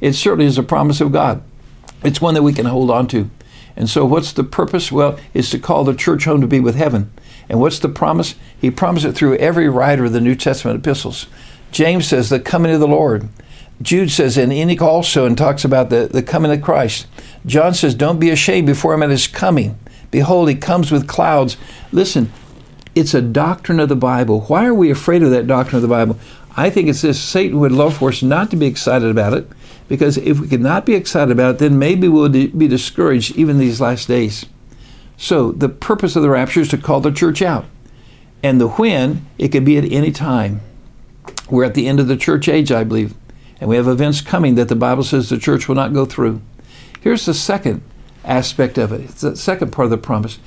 It 0.00 0.12
certainly 0.12 0.46
is 0.46 0.58
a 0.58 0.62
promise 0.62 1.00
of 1.00 1.12
God. 1.12 1.42
It's 2.04 2.20
one 2.20 2.34
that 2.34 2.42
we 2.42 2.52
can 2.52 2.66
hold 2.66 2.90
on 2.90 3.08
to. 3.08 3.28
And 3.76 3.90
so, 3.90 4.04
what's 4.04 4.32
the 4.32 4.44
purpose? 4.44 4.90
Well, 4.90 5.18
it's 5.34 5.50
to 5.50 5.58
call 5.58 5.84
the 5.84 5.94
church 5.94 6.24
home 6.24 6.40
to 6.40 6.46
be 6.46 6.60
with 6.60 6.76
heaven. 6.76 7.12
And 7.48 7.60
what's 7.60 7.78
the 7.78 7.88
promise? 7.88 8.34
He 8.58 8.70
promised 8.70 9.04
it 9.04 9.12
through 9.12 9.36
every 9.36 9.68
writer 9.68 10.06
of 10.06 10.12
the 10.12 10.20
New 10.20 10.34
Testament 10.34 10.80
epistles. 10.80 11.26
James 11.70 12.08
says, 12.08 12.30
the 12.30 12.40
coming 12.40 12.72
of 12.72 12.80
the 12.80 12.88
Lord. 12.88 13.28
Jude 13.82 14.10
says, 14.10 14.38
and 14.38 14.52
Enoch 14.52 14.80
also, 14.80 15.26
and 15.26 15.36
talks 15.36 15.64
about 15.64 15.90
the, 15.90 16.08
the 16.10 16.22
coming 16.22 16.50
of 16.50 16.62
Christ. 16.62 17.06
John 17.44 17.74
says, 17.74 17.94
Don't 17.94 18.18
be 18.18 18.30
ashamed 18.30 18.66
before 18.66 18.94
him 18.94 19.02
at 19.02 19.10
his 19.10 19.26
coming. 19.26 19.78
Behold, 20.10 20.48
he 20.48 20.54
comes 20.54 20.90
with 20.90 21.06
clouds. 21.06 21.56
Listen, 21.92 22.32
it's 22.94 23.12
a 23.12 23.20
doctrine 23.20 23.80
of 23.80 23.90
the 23.90 23.96
Bible. 23.96 24.42
Why 24.42 24.64
are 24.64 24.74
we 24.74 24.90
afraid 24.90 25.22
of 25.22 25.30
that 25.30 25.46
doctrine 25.46 25.76
of 25.76 25.82
the 25.82 25.88
Bible? 25.88 26.18
I 26.56 26.70
think 26.70 26.88
it's 26.88 27.02
this 27.02 27.20
Satan 27.20 27.60
would 27.60 27.72
love 27.72 27.98
for 27.98 28.08
us 28.08 28.22
not 28.22 28.50
to 28.50 28.56
be 28.56 28.66
excited 28.66 29.10
about 29.10 29.34
it, 29.34 29.46
because 29.88 30.16
if 30.18 30.40
we 30.40 30.48
could 30.48 30.60
not 30.60 30.86
be 30.86 30.94
excited 30.94 31.30
about 31.30 31.56
it, 31.56 31.58
then 31.58 31.78
maybe 31.78 32.08
we'll 32.08 32.28
be 32.28 32.68
discouraged 32.68 33.36
even 33.36 33.58
these 33.58 33.80
last 33.80 34.08
days. 34.08 34.46
So, 35.16 35.52
the 35.52 35.68
purpose 35.68 36.16
of 36.16 36.22
the 36.22 36.30
rapture 36.30 36.60
is 36.60 36.68
to 36.68 36.78
call 36.78 37.00
the 37.00 37.10
church 37.10 37.40
out. 37.40 37.64
And 38.42 38.60
the 38.60 38.68
when, 38.68 39.26
it 39.38 39.48
could 39.48 39.64
be 39.64 39.78
at 39.78 39.90
any 39.90 40.12
time. 40.12 40.60
We're 41.48 41.64
at 41.64 41.74
the 41.74 41.86
end 41.86 42.00
of 42.00 42.08
the 42.08 42.16
church 42.16 42.48
age, 42.48 42.70
I 42.70 42.84
believe. 42.84 43.14
And 43.60 43.70
we 43.70 43.76
have 43.76 43.88
events 43.88 44.20
coming 44.20 44.56
that 44.56 44.68
the 44.68 44.76
Bible 44.76 45.02
says 45.02 45.30
the 45.30 45.38
church 45.38 45.68
will 45.68 45.74
not 45.74 45.94
go 45.94 46.04
through. 46.04 46.42
Here's 47.00 47.24
the 47.24 47.34
second 47.34 47.82
aspect 48.24 48.76
of 48.76 48.92
it. 48.92 49.02
It's 49.02 49.20
the 49.22 49.36
second 49.36 49.70
part 49.70 49.86
of 49.86 49.90
the 49.90 49.98
promise. 49.98 50.38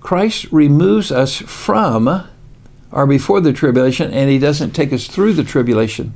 Christ 0.00 0.46
removes 0.50 1.12
us 1.12 1.36
from 1.36 2.26
or 2.90 3.06
before 3.06 3.40
the 3.40 3.52
tribulation, 3.52 4.12
and 4.12 4.30
he 4.30 4.38
doesn't 4.38 4.72
take 4.72 4.92
us 4.92 5.06
through 5.06 5.34
the 5.34 5.44
tribulation. 5.44 6.14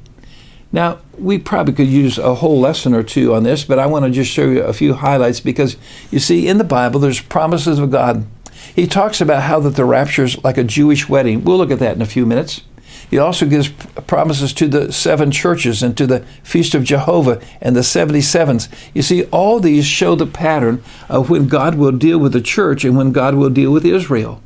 Now, 0.72 0.99
we 1.19 1.38
probably 1.38 1.75
could 1.75 1.88
use 1.88 2.17
a 2.17 2.37
whole 2.37 2.61
lesson 2.61 2.94
or 2.94 3.02
two 3.02 3.34
on 3.34 3.43
this, 3.43 3.64
but 3.64 3.78
I 3.78 3.87
want 3.87 4.05
to 4.05 4.11
just 4.11 4.31
show 4.31 4.44
you 4.44 4.62
a 4.62 4.72
few 4.72 4.94
highlights 4.94 5.41
because 5.41 5.77
you 6.10 6.20
see, 6.20 6.46
in 6.46 6.58
the 6.58 6.65
Bible, 6.65 7.00
there's 7.00 7.20
promises 7.20 7.79
of 7.79 7.91
God. 7.91 8.27
He 8.74 8.86
talks 8.86 9.20
about 9.20 9.43
how 9.43 9.58
that 9.60 9.74
the 9.74 9.84
rapture 9.84 10.24
is 10.24 10.43
like 10.44 10.58
a 10.58 10.65
Jewish 10.65 11.08
wedding. 11.08 11.44
We'll 11.44 11.56
look 11.56 11.72
at 11.72 11.81
that 11.81 11.96
in 11.96 12.03
a 12.03 12.06
few 12.06 12.24
minutes. 12.24 12.62
He 13.10 13.19
also 13.19 13.46
gives 13.46 13.69
promises 14.06 14.53
to 14.55 14.69
the 14.69 14.93
seven 14.93 15.32
churches 15.32 15.82
and 15.82 15.96
to 15.96 16.06
the 16.06 16.20
Feast 16.44 16.77
of 16.77 16.84
Jehovah 16.84 17.43
and 17.60 17.74
the 17.74 17.81
77s. 17.81 18.69
You 18.94 19.03
see, 19.03 19.24
all 19.24 19.58
these 19.58 19.84
show 19.84 20.15
the 20.15 20.27
pattern 20.27 20.81
of 21.08 21.29
when 21.29 21.48
God 21.48 21.74
will 21.74 21.91
deal 21.91 22.19
with 22.19 22.32
the 22.32 22.41
church 22.41 22.84
and 22.84 22.96
when 22.96 23.10
God 23.10 23.34
will 23.34 23.50
deal 23.50 23.72
with 23.72 23.84
Israel. 23.84 24.41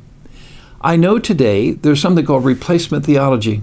I 0.81 0.95
know 0.95 1.19
today 1.19 1.73
there's 1.73 2.01
something 2.01 2.25
called 2.25 2.43
replacement 2.43 3.05
theology. 3.05 3.61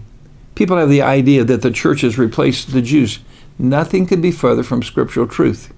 People 0.55 0.77
have 0.77 0.89
the 0.89 1.03
idea 1.03 1.45
that 1.45 1.63
the 1.63 1.71
church 1.71 2.03
has 2.03 2.19
replaced 2.19 2.73
the 2.73 2.83
Jews. 2.83 3.21
Nothing 3.59 4.07
could 4.07 4.21
be 4.21 4.33
further 4.33 4.63
from 4.63 4.83
scriptural 4.83 5.27
truth. 5.27 5.73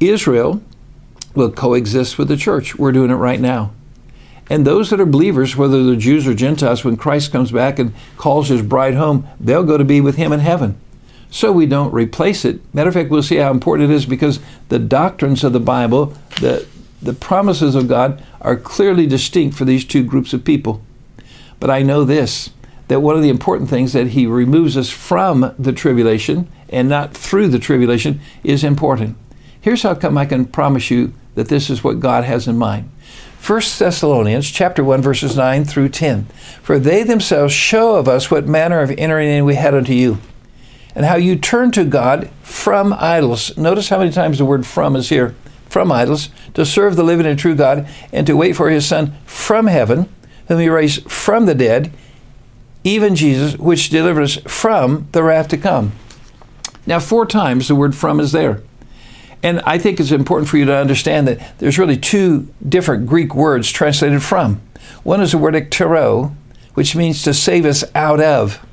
Israel 0.00 0.62
will 1.34 1.50
coexist 1.50 2.18
with 2.18 2.28
the 2.28 2.36
church. 2.36 2.76
We're 2.76 2.92
doing 2.92 3.10
it 3.10 3.14
right 3.14 3.40
now. 3.40 3.72
And 4.48 4.64
those 4.66 4.90
that 4.90 5.00
are 5.00 5.06
believers, 5.06 5.56
whether 5.56 5.84
they're 5.84 5.96
Jews 5.96 6.26
or 6.26 6.34
Gentiles, 6.34 6.84
when 6.84 6.96
Christ 6.96 7.32
comes 7.32 7.50
back 7.50 7.78
and 7.78 7.92
calls 8.16 8.48
his 8.48 8.62
bride 8.62 8.94
home, 8.94 9.26
they'll 9.40 9.64
go 9.64 9.76
to 9.76 9.84
be 9.84 10.00
with 10.00 10.16
him 10.16 10.32
in 10.32 10.40
heaven. 10.40 10.78
So 11.30 11.50
we 11.50 11.66
don't 11.66 11.92
replace 11.92 12.44
it. 12.44 12.60
Matter 12.72 12.88
of 12.88 12.94
fact, 12.94 13.10
we'll 13.10 13.22
see 13.22 13.36
how 13.36 13.50
important 13.50 13.90
it 13.90 13.94
is 13.94 14.06
because 14.06 14.38
the 14.68 14.78
doctrines 14.78 15.42
of 15.42 15.52
the 15.52 15.60
Bible, 15.60 16.14
the, 16.40 16.66
the 17.02 17.12
promises 17.12 17.74
of 17.74 17.88
God, 17.88 18.22
are 18.40 18.56
clearly 18.56 19.06
distinct 19.06 19.56
for 19.56 19.64
these 19.64 19.84
two 19.84 20.04
groups 20.04 20.32
of 20.32 20.44
people. 20.44 20.80
But 21.58 21.70
I 21.70 21.82
know 21.82 22.04
this 22.04 22.50
that 22.88 23.00
one 23.00 23.16
of 23.16 23.22
the 23.22 23.28
important 23.28 23.68
things 23.68 23.92
that 23.92 24.08
he 24.08 24.26
removes 24.26 24.76
us 24.76 24.90
from 24.90 25.54
the 25.58 25.72
tribulation 25.72 26.50
and 26.68 26.88
not 26.88 27.14
through 27.14 27.48
the 27.48 27.58
tribulation 27.58 28.20
is 28.44 28.64
important. 28.64 29.16
Here's 29.60 29.82
how 29.82 29.94
come 29.94 30.16
I 30.16 30.26
can 30.26 30.44
promise 30.44 30.90
you 30.90 31.12
that 31.34 31.48
this 31.48 31.68
is 31.68 31.82
what 31.82 32.00
God 32.00 32.24
has 32.24 32.46
in 32.46 32.56
mind. 32.56 32.90
1 33.44 33.60
Thessalonians 33.78 34.50
chapter 34.50 34.82
1 34.82 35.02
verses 35.02 35.36
9 35.36 35.64
through 35.64 35.88
10. 35.90 36.24
For 36.62 36.78
they 36.78 37.02
themselves 37.02 37.52
show 37.52 37.96
of 37.96 38.08
us 38.08 38.30
what 38.30 38.46
manner 38.46 38.80
of 38.80 38.90
entering 38.92 39.28
in 39.28 39.44
we 39.44 39.54
had 39.54 39.74
unto 39.74 39.92
you, 39.92 40.18
and 40.94 41.04
how 41.04 41.16
you 41.16 41.36
turned 41.36 41.74
to 41.74 41.84
God 41.84 42.30
from 42.42 42.92
idols. 42.94 43.56
Notice 43.56 43.88
how 43.88 43.98
many 43.98 44.10
times 44.10 44.38
the 44.38 44.44
word 44.44 44.66
from 44.66 44.96
is 44.96 45.10
here. 45.10 45.34
From 45.68 45.92
idols, 45.92 46.30
to 46.54 46.64
serve 46.64 46.96
the 46.96 47.04
living 47.04 47.26
and 47.26 47.38
true 47.38 47.54
God, 47.54 47.88
and 48.12 48.26
to 48.26 48.36
wait 48.36 48.54
for 48.54 48.70
his 48.70 48.86
Son 48.86 49.14
from 49.26 49.66
heaven, 49.66 50.08
whom 50.48 50.60
he 50.60 50.68
raised 50.68 51.10
from 51.10 51.46
the 51.46 51.54
dead, 51.54 51.92
even 52.86 53.16
Jesus, 53.16 53.58
which 53.58 53.90
delivered 53.90 54.22
us 54.22 54.36
from 54.46 55.08
the 55.10 55.22
wrath 55.22 55.48
to 55.48 55.56
come. 55.56 55.90
Now, 56.86 57.00
four 57.00 57.26
times 57.26 57.66
the 57.66 57.74
word 57.74 57.96
from 57.96 58.20
is 58.20 58.30
there. 58.30 58.62
And 59.42 59.60
I 59.66 59.76
think 59.76 59.98
it's 59.98 60.12
important 60.12 60.48
for 60.48 60.56
you 60.56 60.64
to 60.66 60.76
understand 60.76 61.26
that 61.26 61.58
there's 61.58 61.80
really 61.80 61.96
two 61.96 62.48
different 62.66 63.06
Greek 63.06 63.34
words 63.34 63.72
translated 63.72 64.22
from. 64.22 64.60
One 65.02 65.20
is 65.20 65.32
the 65.32 65.38
word 65.38 65.54
ektero, 65.54 66.32
which 66.74 66.94
means 66.94 67.24
to 67.24 67.34
save 67.34 67.64
us 67.64 67.82
out 67.94 68.20
of. 68.20 68.64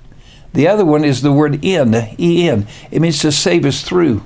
The 0.53 0.67
other 0.67 0.85
one 0.85 1.03
is 1.03 1.23
the 1.23 1.33
word 1.33 1.65
in, 1.65 1.95
en. 1.95 2.67
It 2.91 3.01
means 3.01 3.19
to 3.21 3.31
save 3.31 3.65
us 3.65 3.81
through. 3.81 4.23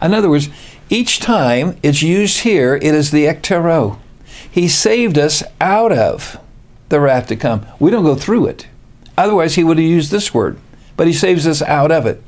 In 0.00 0.14
other 0.14 0.30
words, 0.30 0.48
each 0.88 1.18
time 1.18 1.76
it's 1.82 2.02
used 2.02 2.40
here, 2.40 2.76
it 2.76 2.84
is 2.84 3.10
the 3.10 3.24
ektero. 3.24 3.98
He 4.48 4.68
saved 4.68 5.18
us 5.18 5.42
out 5.60 5.90
of 5.90 6.38
the 6.88 7.00
wrath 7.00 7.26
to 7.28 7.36
come. 7.36 7.66
We 7.80 7.90
don't 7.90 8.04
go 8.04 8.14
through 8.14 8.46
it. 8.46 8.68
Otherwise, 9.16 9.54
he 9.54 9.64
would 9.64 9.78
have 9.78 9.86
used 9.86 10.10
this 10.10 10.34
word, 10.34 10.58
but 10.96 11.06
he 11.06 11.12
saves 11.12 11.46
us 11.46 11.62
out 11.62 11.92
of 11.92 12.06
it. 12.06 12.22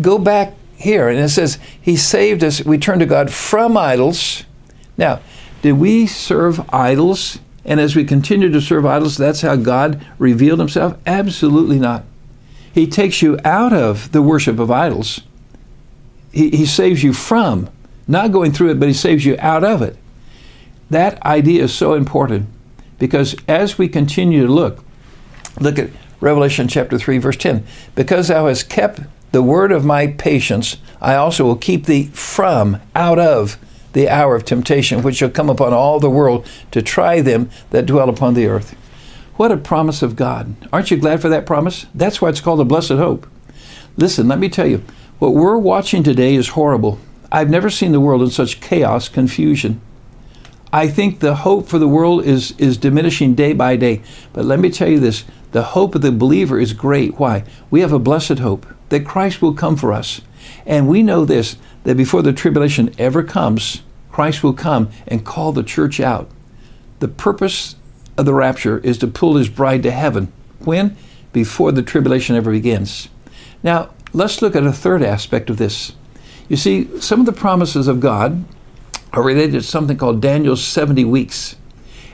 Go 0.00 0.18
back 0.18 0.54
here, 0.76 1.08
and 1.08 1.18
it 1.18 1.28
says, 1.28 1.58
He 1.80 1.96
saved 1.96 2.44
us. 2.44 2.64
We 2.64 2.78
turn 2.78 3.00
to 3.00 3.06
God 3.06 3.32
from 3.32 3.76
idols. 3.76 4.44
Now, 4.96 5.20
did 5.62 5.72
we 5.72 6.06
serve 6.06 6.68
idols? 6.72 7.40
And 7.64 7.80
as 7.80 7.94
we 7.94 8.04
continue 8.04 8.50
to 8.50 8.60
serve 8.60 8.86
idols, 8.86 9.16
that's 9.16 9.42
how 9.42 9.56
God 9.56 10.04
revealed 10.18 10.58
himself? 10.58 10.96
Absolutely 11.06 11.78
not. 11.78 12.04
He 12.72 12.86
takes 12.86 13.20
you 13.20 13.38
out 13.44 13.72
of 13.72 14.12
the 14.12 14.22
worship 14.22 14.58
of 14.58 14.70
idols. 14.70 15.20
He, 16.32 16.50
he 16.50 16.64
saves 16.64 17.02
you 17.02 17.12
from, 17.12 17.68
not 18.06 18.32
going 18.32 18.52
through 18.52 18.70
it, 18.70 18.80
but 18.80 18.88
he 18.88 18.94
saves 18.94 19.26
you 19.26 19.36
out 19.40 19.64
of 19.64 19.82
it. 19.82 19.96
That 20.88 21.20
idea 21.24 21.64
is 21.64 21.74
so 21.74 21.94
important 21.94 22.48
because 22.98 23.36
as 23.46 23.78
we 23.78 23.88
continue 23.88 24.46
to 24.46 24.52
look, 24.52 24.84
look 25.60 25.78
at 25.78 25.90
Revelation 26.20 26.68
chapter 26.68 26.98
3, 26.98 27.18
verse 27.18 27.36
10. 27.36 27.64
Because 27.94 28.28
thou 28.28 28.46
hast 28.46 28.68
kept 28.68 29.00
the 29.32 29.42
word 29.42 29.72
of 29.72 29.84
my 29.84 30.08
patience, 30.08 30.78
I 31.00 31.14
also 31.14 31.44
will 31.44 31.56
keep 31.56 31.86
thee 31.86 32.06
from, 32.06 32.80
out 32.94 33.18
of, 33.18 33.58
the 33.92 34.08
hour 34.08 34.36
of 34.36 34.44
temptation 34.44 35.02
which 35.02 35.16
shall 35.16 35.30
come 35.30 35.50
upon 35.50 35.72
all 35.72 35.98
the 35.98 36.10
world 36.10 36.46
to 36.70 36.82
try 36.82 37.20
them 37.20 37.50
that 37.70 37.86
dwell 37.86 38.08
upon 38.08 38.34
the 38.34 38.46
earth. 38.46 38.76
What 39.36 39.52
a 39.52 39.56
promise 39.56 40.02
of 40.02 40.16
God. 40.16 40.56
Aren't 40.72 40.90
you 40.90 40.96
glad 40.96 41.22
for 41.22 41.28
that 41.28 41.46
promise? 41.46 41.86
That's 41.94 42.20
why 42.20 42.28
it's 42.28 42.40
called 42.40 42.60
a 42.60 42.64
blessed 42.64 42.92
hope. 42.92 43.26
Listen, 43.96 44.28
let 44.28 44.38
me 44.38 44.48
tell 44.48 44.66
you, 44.66 44.82
what 45.18 45.34
we're 45.34 45.56
watching 45.56 46.02
today 46.02 46.34
is 46.34 46.50
horrible. 46.50 46.98
I've 47.30 47.50
never 47.50 47.70
seen 47.70 47.92
the 47.92 48.00
world 48.00 48.22
in 48.22 48.30
such 48.30 48.60
chaos, 48.60 49.08
confusion. 49.08 49.80
I 50.72 50.88
think 50.88 51.20
the 51.20 51.36
hope 51.36 51.68
for 51.68 51.78
the 51.78 51.88
world 51.88 52.24
is, 52.24 52.52
is 52.58 52.76
diminishing 52.76 53.34
day 53.34 53.52
by 53.52 53.76
day. 53.76 54.02
But 54.32 54.44
let 54.44 54.60
me 54.60 54.70
tell 54.70 54.88
you 54.88 55.00
this 55.00 55.24
the 55.52 55.62
hope 55.62 55.94
of 55.94 56.02
the 56.02 56.12
believer 56.12 56.58
is 56.58 56.72
great. 56.72 57.18
Why? 57.18 57.44
We 57.70 57.80
have 57.80 57.92
a 57.92 57.98
blessed 57.98 58.38
hope 58.38 58.66
that 58.88 59.06
Christ 59.06 59.40
will 59.40 59.54
come 59.54 59.76
for 59.76 59.92
us. 59.92 60.20
And 60.66 60.88
we 60.88 61.02
know 61.02 61.24
this 61.24 61.56
that 61.84 61.96
before 61.96 62.22
the 62.22 62.32
tribulation 62.32 62.94
ever 62.98 63.22
comes, 63.22 63.82
Christ 64.10 64.42
will 64.42 64.52
come 64.52 64.90
and 65.06 65.24
call 65.24 65.52
the 65.52 65.62
church 65.62 66.00
out. 66.00 66.28
The 66.98 67.08
purpose 67.08 67.76
of 68.16 68.26
the 68.26 68.34
rapture 68.34 68.78
is 68.78 68.98
to 68.98 69.06
pull 69.06 69.36
his 69.36 69.48
bride 69.48 69.82
to 69.84 69.90
heaven. 69.90 70.32
When? 70.58 70.96
Before 71.32 71.72
the 71.72 71.82
tribulation 71.82 72.34
ever 72.36 72.50
begins. 72.50 73.08
Now, 73.62 73.90
let's 74.12 74.42
look 74.42 74.56
at 74.56 74.64
a 74.64 74.72
third 74.72 75.02
aspect 75.02 75.50
of 75.50 75.56
this. 75.56 75.92
You 76.48 76.56
see, 76.56 77.00
some 77.00 77.20
of 77.20 77.26
the 77.26 77.32
promises 77.32 77.88
of 77.88 78.00
God 78.00 78.44
are 79.12 79.22
related 79.22 79.52
to 79.52 79.62
something 79.62 79.96
called 79.96 80.20
Daniel's 80.20 80.64
70 80.64 81.04
weeks. 81.04 81.56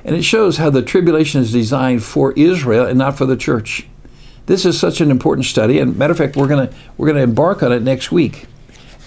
And 0.04 0.14
it 0.14 0.22
shows 0.22 0.58
how 0.58 0.70
the 0.70 0.82
tribulation 0.82 1.40
is 1.40 1.52
designed 1.52 2.02
for 2.02 2.32
Israel 2.32 2.86
and 2.86 2.98
not 2.98 3.16
for 3.16 3.24
the 3.24 3.36
church. 3.36 3.86
This 4.46 4.66
is 4.66 4.78
such 4.78 5.00
an 5.00 5.10
important 5.10 5.46
study, 5.46 5.78
and 5.78 5.96
matter 5.96 6.12
of 6.12 6.18
fact, 6.18 6.36
we're 6.36 6.48
gonna 6.48 6.70
we're 6.98 7.06
gonna 7.06 7.22
embark 7.22 7.62
on 7.62 7.72
it 7.72 7.80
next 7.80 8.12
week, 8.12 8.46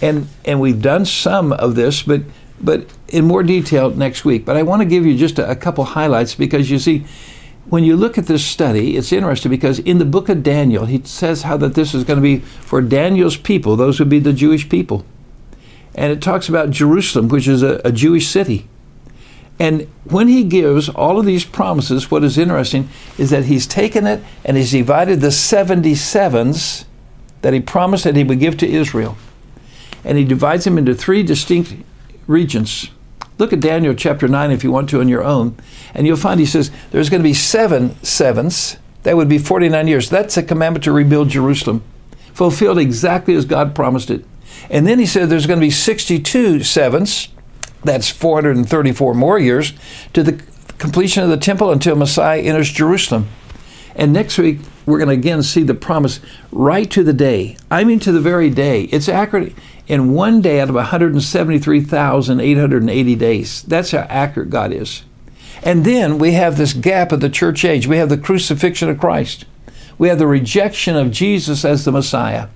and 0.02 0.28
and 0.44 0.60
we've 0.60 0.82
done 0.82 1.04
some 1.04 1.52
of 1.52 1.76
this, 1.76 2.02
but 2.02 2.22
but 2.60 2.86
in 3.06 3.24
more 3.24 3.44
detail 3.44 3.90
next 3.90 4.24
week. 4.24 4.44
But 4.44 4.56
I 4.56 4.62
want 4.62 4.82
to 4.82 4.86
give 4.86 5.06
you 5.06 5.16
just 5.16 5.38
a, 5.38 5.48
a 5.48 5.54
couple 5.54 5.84
highlights 5.84 6.34
because 6.34 6.70
you 6.70 6.80
see, 6.80 7.04
when 7.68 7.84
you 7.84 7.96
look 7.96 8.18
at 8.18 8.26
this 8.26 8.44
study, 8.44 8.96
it's 8.96 9.12
interesting 9.12 9.50
because 9.50 9.78
in 9.78 9.98
the 9.98 10.04
book 10.04 10.28
of 10.28 10.42
Daniel, 10.42 10.86
he 10.86 11.00
says 11.04 11.42
how 11.42 11.56
that 11.58 11.74
this 11.74 11.94
is 11.94 12.02
going 12.02 12.16
to 12.16 12.22
be 12.22 12.38
for 12.38 12.82
Daniel's 12.82 13.36
people; 13.36 13.76
those 13.76 14.00
would 14.00 14.08
be 14.08 14.18
the 14.18 14.32
Jewish 14.32 14.68
people, 14.68 15.06
and 15.94 16.10
it 16.12 16.20
talks 16.20 16.48
about 16.48 16.70
Jerusalem, 16.70 17.28
which 17.28 17.46
is 17.46 17.62
a, 17.62 17.80
a 17.84 17.92
Jewish 17.92 18.26
city. 18.26 18.66
And 19.58 19.88
when 20.04 20.28
he 20.28 20.44
gives 20.44 20.88
all 20.88 21.18
of 21.18 21.26
these 21.26 21.44
promises, 21.44 22.10
what 22.10 22.22
is 22.22 22.38
interesting 22.38 22.88
is 23.16 23.30
that 23.30 23.46
he's 23.46 23.66
taken 23.66 24.06
it 24.06 24.22
and 24.44 24.56
he's 24.56 24.70
divided 24.70 25.20
the 25.20 25.28
77s 25.28 26.84
that 27.42 27.52
he 27.52 27.60
promised 27.60 28.04
that 28.04 28.16
he 28.16 28.24
would 28.24 28.38
give 28.38 28.56
to 28.58 28.68
Israel. 28.68 29.16
And 30.04 30.16
he 30.16 30.24
divides 30.24 30.64
them 30.64 30.78
into 30.78 30.94
three 30.94 31.22
distinct 31.22 31.74
regions. 32.26 32.90
Look 33.38 33.52
at 33.52 33.60
Daniel 33.60 33.94
chapter 33.94 34.28
9 34.28 34.50
if 34.50 34.62
you 34.62 34.70
want 34.70 34.90
to 34.90 35.00
on 35.00 35.08
your 35.08 35.24
own. 35.24 35.56
And 35.94 36.06
you'll 36.06 36.16
find 36.16 36.38
he 36.38 36.46
says 36.46 36.70
there's 36.90 37.10
going 37.10 37.22
to 37.22 37.28
be 37.28 37.34
seven 37.34 38.00
sevens. 38.04 38.76
That 39.02 39.16
would 39.16 39.28
be 39.28 39.38
49 39.38 39.88
years. 39.88 40.10
That's 40.10 40.36
a 40.36 40.42
commandment 40.42 40.84
to 40.84 40.92
rebuild 40.92 41.30
Jerusalem, 41.30 41.82
fulfilled 42.32 42.78
exactly 42.78 43.34
as 43.34 43.44
God 43.44 43.74
promised 43.74 44.10
it. 44.10 44.24
And 44.70 44.86
then 44.86 44.98
he 44.98 45.06
said 45.06 45.28
there's 45.28 45.46
going 45.46 45.60
to 45.60 45.66
be 45.66 45.70
62 45.70 46.62
sevens 46.64 47.28
that's 47.84 48.08
434 48.08 49.14
more 49.14 49.38
years 49.38 49.72
to 50.12 50.22
the 50.22 50.42
completion 50.78 51.22
of 51.22 51.30
the 51.30 51.36
temple 51.36 51.72
until 51.72 51.96
Messiah 51.96 52.40
enters 52.40 52.70
Jerusalem. 52.70 53.28
And 53.94 54.12
next 54.12 54.38
week, 54.38 54.60
we're 54.86 54.98
going 54.98 55.08
to 55.08 55.14
again 55.14 55.42
see 55.42 55.64
the 55.64 55.74
promise 55.74 56.20
right 56.52 56.88
to 56.90 57.02
the 57.02 57.12
day. 57.12 57.56
I 57.70 57.84
mean, 57.84 57.98
to 58.00 58.12
the 58.12 58.20
very 58.20 58.48
day. 58.48 58.84
It's 58.84 59.08
accurate 59.08 59.54
in 59.86 60.14
one 60.14 60.40
day 60.40 60.60
out 60.60 60.68
of 60.68 60.76
173,880 60.76 63.14
days. 63.16 63.62
That's 63.62 63.90
how 63.90 64.06
accurate 64.08 64.50
God 64.50 64.72
is. 64.72 65.02
And 65.62 65.84
then 65.84 66.18
we 66.18 66.32
have 66.32 66.56
this 66.56 66.72
gap 66.72 67.10
of 67.10 67.20
the 67.20 67.28
church 67.28 67.64
age. 67.64 67.86
We 67.86 67.98
have 67.98 68.08
the 68.08 68.16
crucifixion 68.16 68.88
of 68.88 68.98
Christ. 68.98 69.44
We 69.98 70.08
have 70.08 70.18
the 70.18 70.26
rejection 70.26 70.96
of 70.96 71.10
Jesus 71.10 71.64
as 71.64 71.84
the 71.84 71.92
Messiah. 71.92 72.48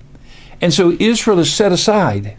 And 0.61 0.73
so 0.73 0.95
Israel 0.99 1.39
is 1.39 1.53
set 1.53 1.73
aside. 1.73 2.37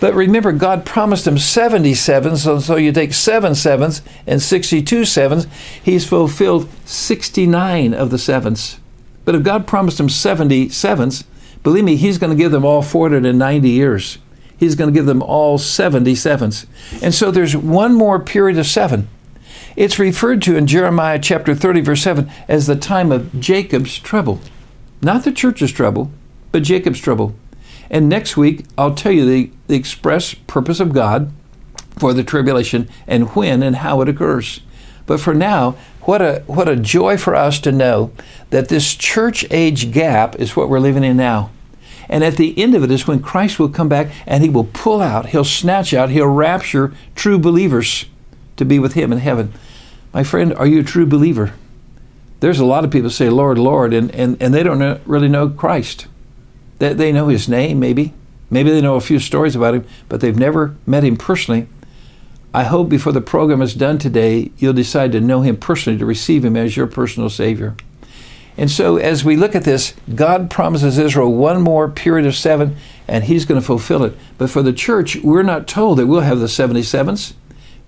But 0.00 0.14
remember, 0.14 0.52
God 0.52 0.84
promised 0.84 1.26
him 1.26 1.38
77, 1.38 2.36
so, 2.36 2.60
so 2.60 2.76
you 2.76 2.92
take 2.92 3.12
seven 3.12 3.54
sevens 3.54 4.02
and 4.26 4.40
62 4.40 5.04
sevens. 5.04 5.46
He's 5.82 6.06
fulfilled 6.06 6.68
69 6.84 7.94
of 7.94 8.10
the 8.10 8.18
sevens. 8.18 8.78
But 9.24 9.34
if 9.34 9.42
God 9.42 9.66
promised 9.66 9.98
him 9.98 10.08
70 10.08 10.68
sevens, 10.68 11.24
believe 11.62 11.84
me, 11.84 11.96
he's 11.96 12.18
going 12.18 12.30
to 12.30 12.40
give 12.40 12.52
them 12.52 12.64
all 12.64 12.80
490 12.80 13.68
years. 13.68 14.18
He's 14.56 14.74
going 14.74 14.92
to 14.92 14.98
give 14.98 15.06
them 15.06 15.22
all 15.22 15.58
70 15.58 16.14
sevens. 16.14 16.66
And 17.02 17.14
so 17.14 17.30
there's 17.30 17.56
one 17.56 17.94
more 17.94 18.18
period 18.20 18.58
of 18.58 18.66
seven. 18.66 19.08
It's 19.76 19.98
referred 19.98 20.42
to 20.42 20.56
in 20.56 20.66
Jeremiah 20.66 21.18
chapter 21.18 21.54
30, 21.54 21.80
verse 21.82 22.02
7, 22.02 22.30
as 22.48 22.66
the 22.66 22.74
time 22.74 23.12
of 23.12 23.38
Jacob's 23.38 23.98
trouble. 23.98 24.40
Not 25.00 25.24
the 25.24 25.32
church's 25.32 25.70
trouble, 25.70 26.10
but 26.50 26.64
Jacob's 26.64 27.00
trouble. 27.00 27.34
And 27.90 28.08
next 28.08 28.36
week, 28.36 28.64
I'll 28.76 28.94
tell 28.94 29.12
you 29.12 29.24
the, 29.24 29.50
the 29.66 29.76
express 29.76 30.34
purpose 30.34 30.80
of 30.80 30.92
God 30.92 31.32
for 31.98 32.12
the 32.12 32.24
tribulation 32.24 32.88
and 33.06 33.34
when 33.34 33.62
and 33.62 33.76
how 33.76 34.00
it 34.00 34.08
occurs. 34.08 34.60
But 35.06 35.20
for 35.20 35.34
now, 35.34 35.72
what 36.02 36.20
a, 36.20 36.42
what 36.46 36.68
a 36.68 36.76
joy 36.76 37.16
for 37.16 37.34
us 37.34 37.58
to 37.60 37.72
know 37.72 38.12
that 38.50 38.68
this 38.68 38.94
church 38.94 39.44
age 39.50 39.90
gap 39.90 40.36
is 40.36 40.54
what 40.54 40.68
we're 40.68 40.80
living 40.80 41.04
in 41.04 41.16
now. 41.16 41.50
And 42.08 42.24
at 42.24 42.36
the 42.36 42.58
end 42.58 42.74
of 42.74 42.82
it 42.82 42.90
is 42.90 43.06
when 43.06 43.20
Christ 43.20 43.58
will 43.58 43.68
come 43.68 43.88
back 43.88 44.08
and 44.26 44.42
he 44.42 44.48
will 44.48 44.68
pull 44.72 45.02
out, 45.02 45.26
he'll 45.26 45.44
snatch 45.44 45.92
out, 45.92 46.10
he'll 46.10 46.26
rapture 46.26 46.94
true 47.14 47.38
believers 47.38 48.06
to 48.56 48.64
be 48.64 48.78
with 48.78 48.94
him 48.94 49.12
in 49.12 49.18
heaven. 49.18 49.52
My 50.12 50.24
friend, 50.24 50.54
are 50.54 50.66
you 50.66 50.80
a 50.80 50.84
true 50.84 51.06
believer? 51.06 51.52
There's 52.40 52.60
a 52.60 52.64
lot 52.64 52.84
of 52.84 52.90
people 52.90 53.10
say, 53.10 53.28
Lord, 53.28 53.58
Lord, 53.58 53.92
and, 53.92 54.14
and, 54.14 54.40
and 54.40 54.54
they 54.54 54.62
don't 54.62 54.78
know, 54.78 55.00
really 55.04 55.28
know 55.28 55.48
Christ. 55.48 56.06
They, 56.78 56.92
they 56.94 57.12
know 57.12 57.28
his 57.28 57.48
name, 57.48 57.80
maybe. 57.80 58.14
Maybe 58.50 58.70
they 58.70 58.80
know 58.80 58.96
a 58.96 59.00
few 59.00 59.18
stories 59.18 59.54
about 59.54 59.74
him, 59.74 59.86
but 60.08 60.20
they've 60.20 60.36
never 60.36 60.74
met 60.86 61.04
him 61.04 61.16
personally. 61.16 61.68
I 62.54 62.64
hope 62.64 62.88
before 62.88 63.12
the 63.12 63.20
program 63.20 63.60
is 63.60 63.74
done 63.74 63.98
today, 63.98 64.50
you'll 64.56 64.72
decide 64.72 65.12
to 65.12 65.20
know 65.20 65.42
him 65.42 65.56
personally, 65.56 65.98
to 65.98 66.06
receive 66.06 66.44
him 66.44 66.56
as 66.56 66.76
your 66.76 66.86
personal 66.86 67.28
Savior. 67.28 67.76
And 68.58 68.68
so, 68.68 68.96
as 68.96 69.24
we 69.24 69.36
look 69.36 69.54
at 69.54 69.62
this, 69.62 69.94
God 70.12 70.50
promises 70.50 70.98
Israel 70.98 71.32
one 71.32 71.62
more 71.62 71.88
period 71.88 72.26
of 72.26 72.34
seven, 72.34 72.76
and 73.06 73.22
He's 73.22 73.44
going 73.44 73.60
to 73.60 73.64
fulfill 73.64 74.02
it. 74.02 74.16
But 74.36 74.50
for 74.50 74.62
the 74.62 74.72
church, 74.72 75.14
we're 75.22 75.44
not 75.44 75.68
told 75.68 75.98
that 75.98 76.08
we'll 76.08 76.22
have 76.22 76.40
the 76.40 76.46
77s. 76.46 77.34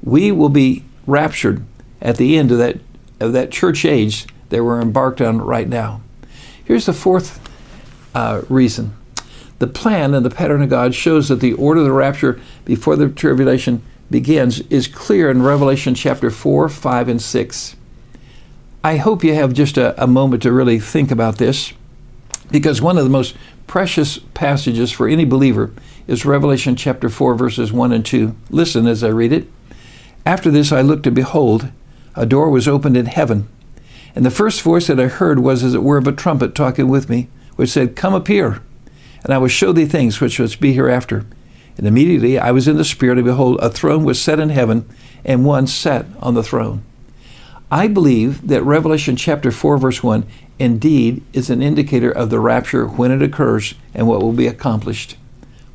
We 0.01 0.31
will 0.31 0.49
be 0.49 0.85
raptured 1.09 1.65
at 2.01 2.19
the 2.19 2.39
end 2.39 2.53
of 2.53 2.59
that, 2.59 2.79
of 3.19 3.33
that 3.33 3.51
church 3.51 3.85
age 3.85 4.29
that 4.51 4.63
we're 4.63 4.81
embarked 4.81 5.21
on 5.21 5.39
right 5.39 5.69
now. 5.69 6.03
Here's 6.65 6.87
the 6.87 6.93
fourth 6.93 7.41
uh, 8.15 8.43
reason. 8.49 8.97
The 9.59 9.67
plan 9.67 10.15
and 10.15 10.25
the 10.25 10.31
pattern 10.31 10.63
of 10.63 10.71
God 10.71 10.95
shows 10.95 11.29
that 11.29 11.41
the 11.41 11.53
order 11.53 11.81
of 11.81 11.87
the 11.87 11.93
rapture 11.93 12.41
before 12.65 12.97
the 12.97 13.09
tribulation 13.09 13.83
begins 14.11 14.61
is 14.63 14.89
clear 14.89 15.31
in 15.31 15.43
Revelation 15.43 15.95
chapter 15.95 16.31
4, 16.31 16.69
5, 16.69 17.09
and 17.09 17.23
6. 17.23 17.77
I 18.83 18.97
hope 18.97 19.23
you 19.23 19.35
have 19.35 19.53
just 19.53 19.77
a, 19.77 20.03
a 20.03 20.07
moment 20.07 20.43
to 20.43 20.53
really 20.53 20.79
think 20.79 21.11
about 21.11 21.37
this 21.37 21.75
because 22.51 22.81
one 22.81 22.99
of 22.99 23.05
the 23.05 23.11
most 23.11 23.37
precious 23.67 24.19
passages 24.35 24.91
for 24.91 25.07
any 25.07 25.25
believer 25.25 25.71
is 26.09 26.25
Revelation 26.25 26.75
chapter 26.75 27.09
4, 27.09 27.35
verses 27.35 27.73
1 27.73 27.93
and 27.93 28.05
2. 28.05 28.35
Listen 28.51 28.87
as 28.87 29.05
I 29.05 29.09
read 29.09 29.33
it. 29.33 29.47
After 30.27 30.51
this 30.51 30.73
I 30.73 30.81
looked, 30.81 31.07
and 31.07 31.15
behold, 31.15 31.71
a 32.17 32.27
door 32.27 32.51
was 32.51 32.67
opened 32.67 32.97
in 32.97 33.07
heaven. 33.07 33.49
And 34.15 34.27
the 34.27 34.31
first 34.31 34.63
voice 34.63 34.89
that 34.89 34.99
I 34.99 35.07
heard 35.07 35.39
was 35.39 35.63
as 35.63 35.75
it 35.75 35.83
were 35.83 35.99
of 35.99 36.07
a 36.09 36.13
trumpet 36.13 36.55
talking 36.55 36.89
with 36.89 37.09
me, 37.09 37.29
which 37.61 37.69
said, 37.69 37.95
Come 37.95 38.25
here, 38.25 38.63
and 39.23 39.35
I 39.35 39.37
will 39.37 39.49
show 39.49 39.71
thee 39.71 39.85
things 39.85 40.19
which 40.19 40.41
must 40.41 40.63
be 40.63 40.73
hereafter. 40.73 41.27
And 41.77 41.87
immediately 41.87 42.39
I 42.39 42.53
was 42.53 42.67
in 42.67 42.79
the 42.79 42.87
Spirit, 42.87 43.19
and 43.19 43.27
behold, 43.27 43.59
a 43.61 43.69
throne 43.69 44.03
was 44.03 44.19
set 44.19 44.41
in 44.41 44.49
heaven, 44.49 44.89
and 45.27 45.45
one 45.45 45.67
sat 45.67 46.07
on 46.21 46.33
the 46.33 46.43
throne. 46.43 46.83
I 47.71 47.87
believe 47.87 48.49
that 48.49 48.63
Revelation 48.63 49.15
chapter 49.15 49.51
4, 49.51 49.77
verse 49.77 50.03
1, 50.03 50.27
indeed 50.59 51.23
is 51.35 51.51
an 51.51 51.61
indicator 51.61 52.11
of 52.11 52.31
the 52.31 52.41
rapture 52.41 52.87
when 52.87 53.11
it 53.11 53.21
occurs 53.21 53.75
and 53.93 54.09
what 54.09 54.23
will 54.23 54.33
be 54.33 54.47
accomplished. 54.47 55.19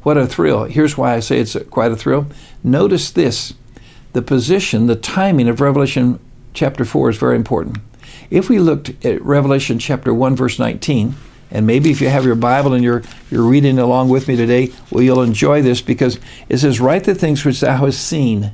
What 0.02 0.18
a 0.18 0.26
thrill. 0.26 0.64
Here's 0.64 0.98
why 0.98 1.14
I 1.14 1.20
say 1.20 1.38
it's 1.38 1.56
quite 1.70 1.92
a 1.92 1.96
thrill. 1.96 2.26
Notice 2.64 3.12
this 3.12 3.54
the 4.14 4.24
position, 4.24 4.88
the 4.88 4.96
timing 4.96 5.48
of 5.48 5.62
Revelation 5.62 6.20
chapter 6.56 6.84
4 6.84 7.12
is 7.12 7.18
very 7.18 7.36
important. 7.36 7.78
If 8.32 8.50
we 8.50 8.58
looked 8.58 9.06
at 9.06 9.22
Revelation 9.22 9.78
chapter 9.78 10.12
1, 10.16 10.36
verse 10.36 10.58
19, 10.58 11.14
and 11.56 11.66
maybe 11.66 11.90
if 11.90 12.02
you 12.02 12.10
have 12.10 12.26
your 12.26 12.36
Bible 12.36 12.74
and 12.74 12.84
you're, 12.84 13.02
you're 13.32 13.48
reading 13.48 13.80
along 13.80 14.10
with 14.10 14.28
me 14.28 14.36
today, 14.36 14.74
well, 14.92 15.02
you'll 15.02 15.22
enjoy 15.22 15.62
this 15.62 15.82
because 15.82 16.20
it 16.50 16.58
says, 16.58 16.82
Write 16.82 17.06
the 17.06 17.16
things 17.16 17.46
which 17.46 17.62
thou 17.62 17.86
hast 17.86 18.06
seen. 18.06 18.52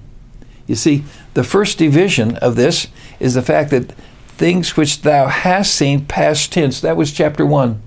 You 0.68 0.76
see, 0.76 1.04
the 1.34 1.44
first 1.44 1.80
division 1.80 2.38
of 2.38 2.56
this 2.56 2.90
is 3.20 3.34
the 3.34 3.42
fact 3.42 3.72
that 3.72 3.94
things 4.28 4.78
which 4.78 5.02
thou 5.02 5.26
hast 5.30 5.74
seen, 5.74 6.06
past 6.06 6.54
tense, 6.54 6.80
that 6.82 6.96
was 6.96 7.12
chapter 7.12 7.44
1. 7.44 7.82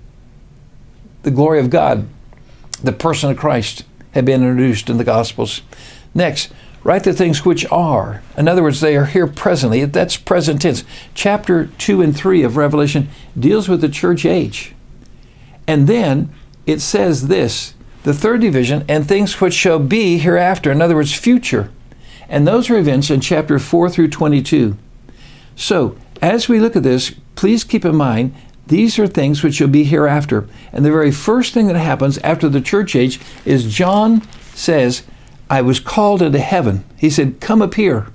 The 1.23 1.30
glory 1.30 1.61
of 1.61 1.71
God, 1.71 2.09
the 2.83 2.90
person 2.90 3.30
of 3.30 3.37
Christ, 3.37 3.85
had 4.14 4.25
been 4.25 4.42
introduced 4.42 4.90
in 4.90 4.97
the 4.97 5.04
Gospels. 5.04 5.62
Next, 6.12 6.52
write 6.83 7.04
the 7.04 7.12
things 7.12 7.44
which 7.44 7.64
are. 7.71 8.21
In 8.37 8.49
other 8.49 8.64
words, 8.64 8.80
they 8.80 8.97
are 8.97 9.06
here 9.06 9.28
presently. 9.28 9.85
That's 9.85 10.16
present 10.16 10.62
tense. 10.62 10.83
Chapter 11.14 11.66
2 11.66 12.02
and 12.02 12.16
3 12.16 12.42
of 12.42 12.56
Revelation 12.56 13.11
deals 13.38 13.68
with 13.68 13.80
the 13.80 13.88
church 13.88 14.26
age. 14.26 14.75
And 15.66 15.87
then 15.87 16.33
it 16.66 16.80
says 16.80 17.28
this 17.28 17.75
the 18.04 18.14
third 18.14 18.42
division, 18.42 18.85
and 18.87 19.09
things 19.09 19.40
which 19.40 19.54
shall 19.54 19.78
be 19.78 20.18
hereafter. 20.18 20.71
In 20.71 20.83
other 20.83 20.94
words, 20.94 21.14
future. 21.14 21.71
And 22.28 22.47
those 22.47 22.68
are 22.68 22.76
events 22.76 23.11
in 23.11 23.21
chapter 23.21 23.59
4 23.59 23.88
through 23.88 24.09
22. 24.09 24.76
So, 25.56 25.97
as 26.21 26.47
we 26.47 26.61
look 26.61 26.76
at 26.76 26.83
this, 26.83 27.14
please 27.35 27.64
keep 27.64 27.85
in 27.85 27.97
mind 27.97 28.35
these 28.66 28.99
are 28.99 29.06
things 29.06 29.42
which 29.42 29.54
shall 29.54 29.68
be 29.68 29.85
hereafter. 29.85 30.47
And 30.73 30.85
the 30.85 30.90
very 30.90 31.11
first 31.11 31.54
thing 31.54 31.66
that 31.68 31.76
happens 31.76 32.18
after 32.18 32.49
the 32.49 32.61
church 32.61 32.94
age 32.94 33.21
is 33.44 33.75
John 33.75 34.23
says, 34.54 35.02
I 35.49 35.62
was 35.62 35.80
called 35.80 36.23
into 36.23 36.38
heaven. 36.38 36.85
He 36.99 37.09
said, 37.11 37.40
Come 37.40 37.62
up 37.62 37.75
here. 37.75 38.09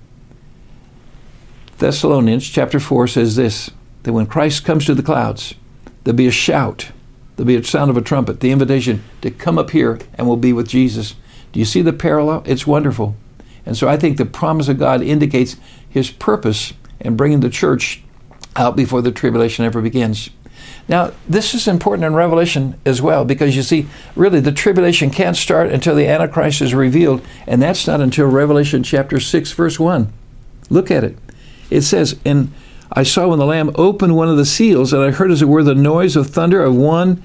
Thessalonians 1.79 2.48
chapter 2.48 2.79
4 2.79 3.08
says 3.08 3.36
this 3.36 3.72
that 4.03 4.13
when 4.13 4.27
Christ 4.27 4.65
comes 4.65 4.86
to 4.86 4.96
the 4.96 5.03
clouds, 5.03 5.56
there'll 6.03 6.15
be 6.15 6.27
a 6.27 6.32
shout 6.32 6.91
There'll 7.39 7.48
be 7.48 7.55
a 7.55 7.63
sound 7.63 7.89
of 7.89 7.96
a 7.96 8.01
trumpet, 8.01 8.41
the 8.41 8.51
invitation 8.51 9.01
to 9.22 9.31
come 9.31 9.58
up 9.58 9.69
here 9.69 9.98
and 10.15 10.27
we'll 10.27 10.36
be 10.36 10.51
with 10.51 10.67
Jesus. 10.67 11.15
Do 11.53 11.60
you 11.60 11.65
see 11.65 11.81
the 11.81 11.93
parallel? 11.93 12.43
It's 12.46 12.67
wonderful. 12.67 13.15
And 13.65 13.77
so 13.77 13.88
I 13.88 13.96
think 13.96 14.17
the 14.17 14.25
promise 14.25 14.67
of 14.67 14.77
God 14.77 15.01
indicates 15.01 15.55
his 15.89 16.12
purpose 16.12 16.74
in 17.00 17.15
bringing 17.15 17.39
the 17.39 17.50
church 17.50 18.03
out 18.58 18.75
before 18.75 19.01
the 19.01 19.13
tribulation 19.13 19.63
ever 19.63 19.81
begins. 19.81 20.31
Now, 20.89 21.13
this 21.29 21.53
is 21.53 21.65
important 21.65 22.03
in 22.03 22.13
Revelation 22.13 22.77
as 22.86 23.01
well 23.01 23.24
because 23.24 23.55
you 23.55 23.63
see, 23.63 23.88
really, 24.17 24.41
the 24.41 24.51
tribulation 24.51 25.10
can't 25.10 25.38
start 25.38 25.72
until 25.72 25.96
the 25.96 26.08
Antichrist 26.08 26.60
is 26.60 26.74
revealed, 26.74 27.25
and 27.48 27.62
that's 27.62 27.88
not 27.88 28.01
until 28.01 28.27
Revelation 28.27 28.84
chapter 28.84 29.17
6, 29.17 29.53
verse 29.53 29.79
1. 29.79 30.12
Look 30.69 30.92
at 30.92 31.05
it. 31.05 31.18
It 31.70 31.83
says, 31.83 32.20
And 32.25 32.51
I 32.92 33.03
saw 33.03 33.29
when 33.29 33.40
the 33.40 33.46
Lamb 33.46 33.72
opened 33.75 34.18
one 34.18 34.27
of 34.27 34.35
the 34.35 34.46
seals, 34.46 34.92
and 34.92 35.01
I 35.01 35.11
heard 35.11 35.31
as 35.31 35.42
it 35.42 35.46
were 35.46 35.63
the 35.63 35.74
noise 35.74 36.18
of 36.18 36.27
thunder 36.27 36.61
of 36.61 36.75
one 36.75 37.24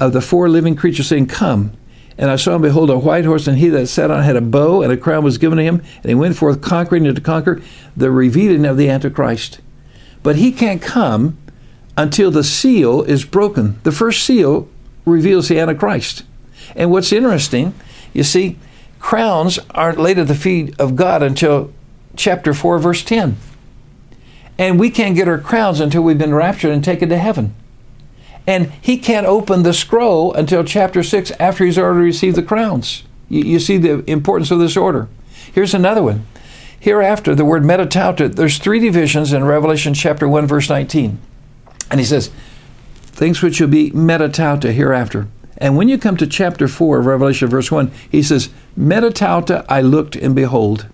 of 0.00 0.12
the 0.12 0.20
four 0.20 0.48
living 0.48 0.74
creatures 0.74 1.06
saying, 1.06 1.26
Come. 1.26 1.72
And 2.18 2.30
I 2.30 2.36
saw 2.36 2.54
and 2.54 2.62
behold 2.62 2.90
a 2.90 2.98
white 2.98 3.24
horse, 3.24 3.46
and 3.46 3.58
he 3.58 3.68
that 3.68 3.86
sat 3.86 4.10
on 4.10 4.22
had 4.22 4.36
a 4.36 4.40
bow, 4.40 4.82
and 4.82 4.92
a 4.92 4.96
crown 4.96 5.24
was 5.24 5.38
given 5.38 5.58
to 5.58 5.64
him, 5.64 5.82
and 6.02 6.06
he 6.06 6.14
went 6.14 6.36
forth 6.36 6.60
conquering 6.60 7.06
and 7.06 7.16
to 7.16 7.22
conquer 7.22 7.62
the 7.96 8.10
revealing 8.10 8.66
of 8.66 8.76
the 8.76 8.90
Antichrist. 8.90 9.60
But 10.22 10.36
he 10.36 10.52
can't 10.52 10.82
come 10.82 11.38
until 11.96 12.30
the 12.30 12.44
seal 12.44 13.02
is 13.02 13.24
broken. 13.24 13.78
The 13.84 13.92
first 13.92 14.24
seal 14.24 14.68
reveals 15.06 15.48
the 15.48 15.58
Antichrist. 15.58 16.24
And 16.76 16.90
what's 16.90 17.12
interesting, 17.12 17.74
you 18.12 18.22
see, 18.22 18.58
crowns 18.98 19.58
aren't 19.70 19.98
laid 19.98 20.18
at 20.18 20.28
the 20.28 20.34
feet 20.34 20.78
of 20.78 20.96
God 20.96 21.22
until 21.22 21.72
chapter 22.16 22.52
4, 22.52 22.78
verse 22.78 23.02
10. 23.02 23.36
And 24.58 24.78
we 24.78 24.90
can't 24.90 25.16
get 25.16 25.26
our 25.26 25.38
crowns 25.38 25.80
until 25.80 26.02
we've 26.02 26.18
been 26.18 26.34
raptured 26.34 26.70
and 26.70 26.84
taken 26.84 27.08
to 27.08 27.16
heaven. 27.16 27.54
And 28.50 28.72
he 28.80 28.98
can't 28.98 29.28
open 29.28 29.62
the 29.62 29.72
scroll 29.72 30.34
until 30.34 30.64
chapter 30.64 31.04
6 31.04 31.30
after 31.38 31.64
he's 31.64 31.78
already 31.78 32.06
received 32.06 32.34
the 32.34 32.42
crowns. 32.42 33.04
You, 33.28 33.42
you 33.42 33.60
see 33.60 33.78
the 33.78 34.02
importance 34.10 34.50
of 34.50 34.58
this 34.58 34.76
order. 34.76 35.06
Here's 35.54 35.72
another 35.72 36.02
one. 36.02 36.26
Hereafter, 36.80 37.36
the 37.36 37.44
word 37.44 37.62
metatauta, 37.62 38.34
there's 38.34 38.58
three 38.58 38.80
divisions 38.80 39.32
in 39.32 39.44
Revelation 39.44 39.94
chapter 39.94 40.28
1, 40.28 40.48
verse 40.48 40.68
19. 40.68 41.20
And 41.92 42.00
he 42.00 42.04
says, 42.04 42.32
things 42.96 43.40
which 43.40 43.60
will 43.60 43.68
be 43.68 43.92
metatauta 43.92 44.72
hereafter. 44.72 45.28
And 45.56 45.76
when 45.76 45.88
you 45.88 45.96
come 45.96 46.16
to 46.16 46.26
chapter 46.26 46.66
4 46.66 46.98
of 46.98 47.06
Revelation, 47.06 47.46
verse 47.46 47.70
1, 47.70 47.92
he 48.10 48.20
says, 48.20 48.48
Metatauta 48.76 49.64
I 49.68 49.80
looked 49.80 50.16
and 50.16 50.34
behold. 50.34 50.88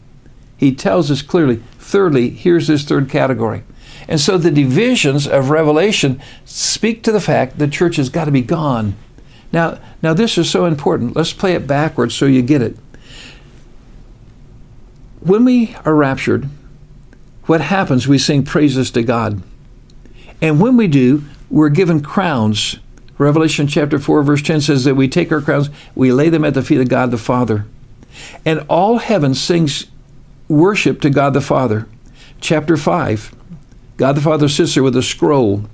He 0.59 0.75
tells 0.75 1.11
us 1.11 1.23
clearly, 1.23 1.63
Thirdly, 1.79 2.29
here's 2.29 2.67
this 2.67 2.85
third 2.85 3.09
category. 3.09 3.63
And 4.09 4.21
so 4.21 4.39
the 4.39 4.51
divisions 4.51 5.27
of 5.27 5.51
Revelation 5.51 6.21
speak 6.45 7.03
to 7.03 7.13
the 7.13 7.21
fact 7.21 7.59
the 7.59 7.69
church 7.69 7.97
has 7.97 8.09
got 8.09 8.27
to 8.27 8.31
be 8.31 8.43
gone. 8.43 8.97
Now, 9.53 9.79
now 10.03 10.15
this 10.15 10.39
is 10.39 10.51
so 10.51 10.65
important. 10.65 11.17
Let's 11.17 11.33
play 11.33 11.55
it 11.55 11.67
backwards 11.67 12.15
so 12.15 12.27
you 12.27 12.43
get 12.43 12.63
it. 12.63 12.77
When 15.21 15.45
we 15.45 15.75
are 15.85 15.95
raptured, 15.95 16.49
what 17.47 17.61
happens? 17.61 18.07
We 18.07 18.19
sing 18.19 18.45
praises 18.45 18.91
to 18.93 19.03
God. 19.03 19.43
And 20.41 20.61
when 20.61 20.77
we 20.77 20.87
do, 20.87 21.25
we're 21.51 21.69
given 21.69 22.03
crowns. 22.03 22.79
Revelation 23.19 23.67
chapter 23.67 23.99
4, 23.99 24.23
verse 24.23 24.43
10 24.43 24.61
says 24.61 24.85
that 24.85 24.95
we 24.95 25.09
take 25.09 25.33
our 25.33 25.41
crowns, 25.41 25.71
we 25.95 26.13
lay 26.13 26.29
them 26.29 26.45
at 26.45 26.55
the 26.55 26.63
feet 26.63 26.81
of 26.81 26.89
God 26.89 27.11
the 27.11 27.19
Father. 27.19 27.67
And 28.45 28.65
all 28.69 28.99
heaven 28.99 29.35
sings 29.35 29.87
worship 30.49 31.01
to 31.01 31.11
God 31.11 31.35
the 31.35 31.41
Father. 31.41 31.89
Chapter 32.41 32.77
5 32.77 33.36
God 33.97 34.15
the 34.17 34.21
Father 34.21 34.49
sits 34.49 34.75
there 34.75 34.83
with 34.83 34.97
a 34.97 35.03
scroll, 35.03 35.65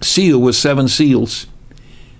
sealed 0.00 0.42
with 0.42 0.56
seven 0.56 0.88
seals. 0.88 1.46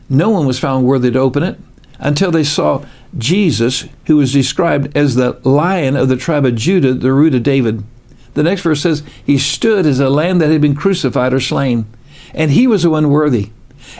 No 0.08 0.28
one 0.30 0.46
was 0.46 0.58
found 0.58 0.84
worthy 0.84 1.10
to 1.10 1.18
open 1.18 1.42
it 1.42 1.58
until 1.98 2.30
they 2.30 2.44
saw 2.44 2.84
Jesus, 3.16 3.86
who 4.06 4.16
was 4.16 4.32
described 4.32 4.96
as 4.96 5.14
the 5.14 5.40
lion 5.42 5.96
of 5.96 6.08
the 6.08 6.16
tribe 6.16 6.44
of 6.44 6.56
Judah, 6.56 6.92
the 6.92 7.12
root 7.12 7.34
of 7.34 7.42
David. 7.42 7.84
The 8.34 8.42
next 8.42 8.62
verse 8.62 8.82
says, 8.82 9.02
He 9.24 9.38
stood 9.38 9.86
as 9.86 9.98
a 9.98 10.10
lamb 10.10 10.38
that 10.38 10.50
had 10.50 10.60
been 10.60 10.74
crucified 10.74 11.32
or 11.32 11.40
slain, 11.40 11.86
and 12.34 12.50
he 12.50 12.66
was 12.66 12.82
the 12.82 12.90
one 12.90 13.10
worthy. 13.10 13.50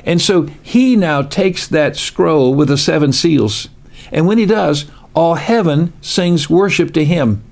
And 0.05 0.21
so 0.21 0.43
he 0.63 0.95
now 0.95 1.23
takes 1.23 1.67
that 1.67 1.97
scroll 1.97 2.55
with 2.55 2.69
the 2.69 2.79
seven 2.79 3.13
seals. 3.13 3.69
And 4.13 4.27
when 4.27 4.39
he 4.39 4.47
does, 4.47 4.91
all 5.15 5.35
heaven 5.35 5.93
sings 6.01 6.51
worship 6.51 6.93
to 6.95 7.05
him 7.05 7.43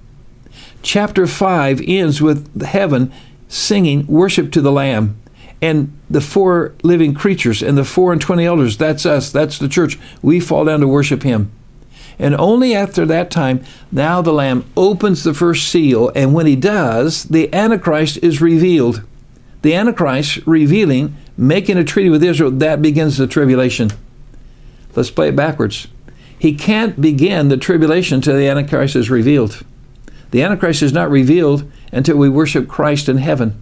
chapter 0.83 1.27
5 1.27 1.83
ends 1.87 2.23
with 2.23 2.63
heaven 2.63 3.13
singing 3.49 4.07
worship 4.07 4.53
to 4.53 4.61
the 4.61 4.73
Lamb. 4.73 5.21
And 5.61 5.99
the 6.09 6.21
four 6.21 6.75
living 6.83 7.15
creatures 7.15 7.63
and 7.63 7.77
the 7.77 7.85
four 7.85 8.13
and 8.13 8.21
twenty 8.21 8.47
elders, 8.47 8.77
that's 8.77 9.05
us, 9.05 9.33
that's 9.33 9.59
the 9.59 9.69
church. 9.69 9.99
We 10.23 10.39
fall 10.39 10.65
down 10.65 10.81
to 10.81 10.89
worship 10.89 11.25
Him. 11.25 11.51
And 12.19 12.35
only 12.35 12.75
after 12.75 13.07
that 13.07 13.31
time, 13.31 13.65
now 13.93 14.23
the 14.23 14.33
Lamb 14.33 14.65
opens 14.77 15.23
the 15.23 15.35
first 15.35 15.69
seal, 15.69 16.11
and 16.15 16.35
when 16.35 16.47
he 16.47 16.57
does, 16.57 17.25
the 17.25 17.53
Antichrist 17.55 18.19
is 18.23 18.41
revealed. 18.41 19.03
The 19.63 19.75
Antichrist 19.75 20.41
revealing, 20.45 21.17
making 21.37 21.77
a 21.77 21.85
treaty 21.85 22.11
with 22.11 22.25
Israel, 22.25 22.51
that 22.51 22.83
begins 22.83 23.19
the 23.19 23.29
tribulation. 23.29 23.93
Let's 24.97 25.11
play 25.11 25.29
it 25.29 25.37
backwards. 25.37 25.87
He 26.39 26.55
can't 26.55 27.01
begin 27.01 27.49
the 27.49 27.57
tribulation 27.57 28.17
until 28.17 28.37
the 28.37 28.49
Antichrist 28.49 28.97
is 28.97 29.11
revealed. 29.11 29.65
The 30.33 30.43
Antichrist 30.43 30.83
is 30.83 30.93
not 30.93 31.11
revealed 31.11 31.71
until 31.93 32.17
we 32.17 32.29
worship 32.29 32.69
Christ 32.69 33.09
in 33.09 33.19
heaven. 33.19 33.61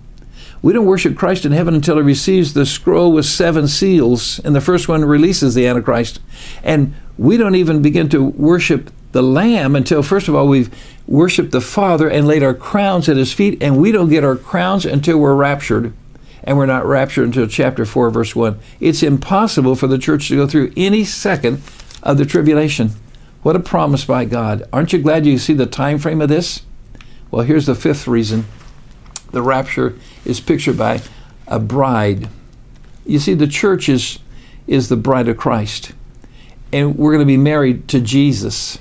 We 0.63 0.73
don't 0.73 0.87
worship 0.87 1.17
Christ 1.17 1.45
in 1.45 1.53
heaven 1.53 1.75
until 1.75 1.97
he 1.97 2.03
receives 2.03 2.55
the 2.55 2.67
scroll 2.67 3.13
with 3.13 3.27
seven 3.27 3.69
seals, 3.69 4.41
and 4.41 4.55
the 4.55 4.61
first 4.61 4.89
one 4.89 5.05
releases 5.05 5.55
the 5.55 5.67
Antichrist. 5.67 6.21
And 6.63 6.95
we 7.19 7.37
don't 7.37 7.55
even 7.55 7.83
begin 7.83 8.09
to 8.11 8.23
worship 8.23 8.91
the 9.13 9.23
Lamb 9.23 9.77
until, 9.77 10.03
first 10.03 10.29
of 10.29 10.35
all, 10.35 10.49
we've 10.49 10.75
worshiped 11.07 11.53
the 11.53 11.61
Father 11.61 12.09
and 12.09 12.27
laid 12.27 12.43
our 12.43 12.55
crowns 12.55 13.09
at 13.09 13.17
his 13.17 13.33
feet, 13.33 13.63
and 13.63 13.79
we 13.79 13.93
don't 13.93 14.09
get 14.09 14.25
our 14.25 14.37
crowns 14.37 14.85
until 14.85 15.19
we're 15.19 15.35
raptured. 15.35 15.93
And 16.45 16.57
we're 16.57 16.67
not 16.67 16.87
raptured 16.87 17.27
until 17.27 17.47
chapter 17.47 17.85
4, 17.85 18.11
verse 18.11 18.37
1. 18.37 18.59
It's 18.79 19.03
impossible 19.03 19.75
for 19.75 19.87
the 19.87 19.99
church 19.99 20.29
to 20.29 20.37
go 20.37 20.47
through 20.47 20.73
any 20.77 21.05
second 21.05 21.63
of 22.03 22.19
the 22.19 22.27
tribulation. 22.27 22.91
What 23.43 23.57
a 23.57 23.61
promise 23.61 24.05
by 24.05 24.25
God. 24.25 24.69
Aren't 24.73 24.93
you 24.93 25.01
glad 25.01 25.27
you 25.27 25.39
see 25.39 25.55
the 25.55 25.67
time 25.67 25.99
frame 25.99 26.21
of 26.21 26.29
this? 26.29 26.63
Well, 27.31 27.45
here's 27.45 27.67
the 27.67 27.75
fifth 27.75 28.07
reason. 28.07 28.47
The 29.33 29.43
rapture 29.43 29.99
is 30.25 30.41
pictured 30.41 30.79
by 30.79 31.03
a 31.47 31.59
bride. 31.59 32.29
You 33.05 33.19
see, 33.19 33.35
the 33.35 33.47
church 33.47 33.89
is, 33.89 34.19
is 34.67 34.89
the 34.89 34.97
bride 34.97 35.29
of 35.29 35.37
Christ, 35.37 35.93
and 36.73 36.97
we're 36.97 37.13
going 37.13 37.21
to 37.21 37.27
be 37.27 37.37
married 37.37 37.89
to 37.89 38.01
Jesus. 38.01 38.79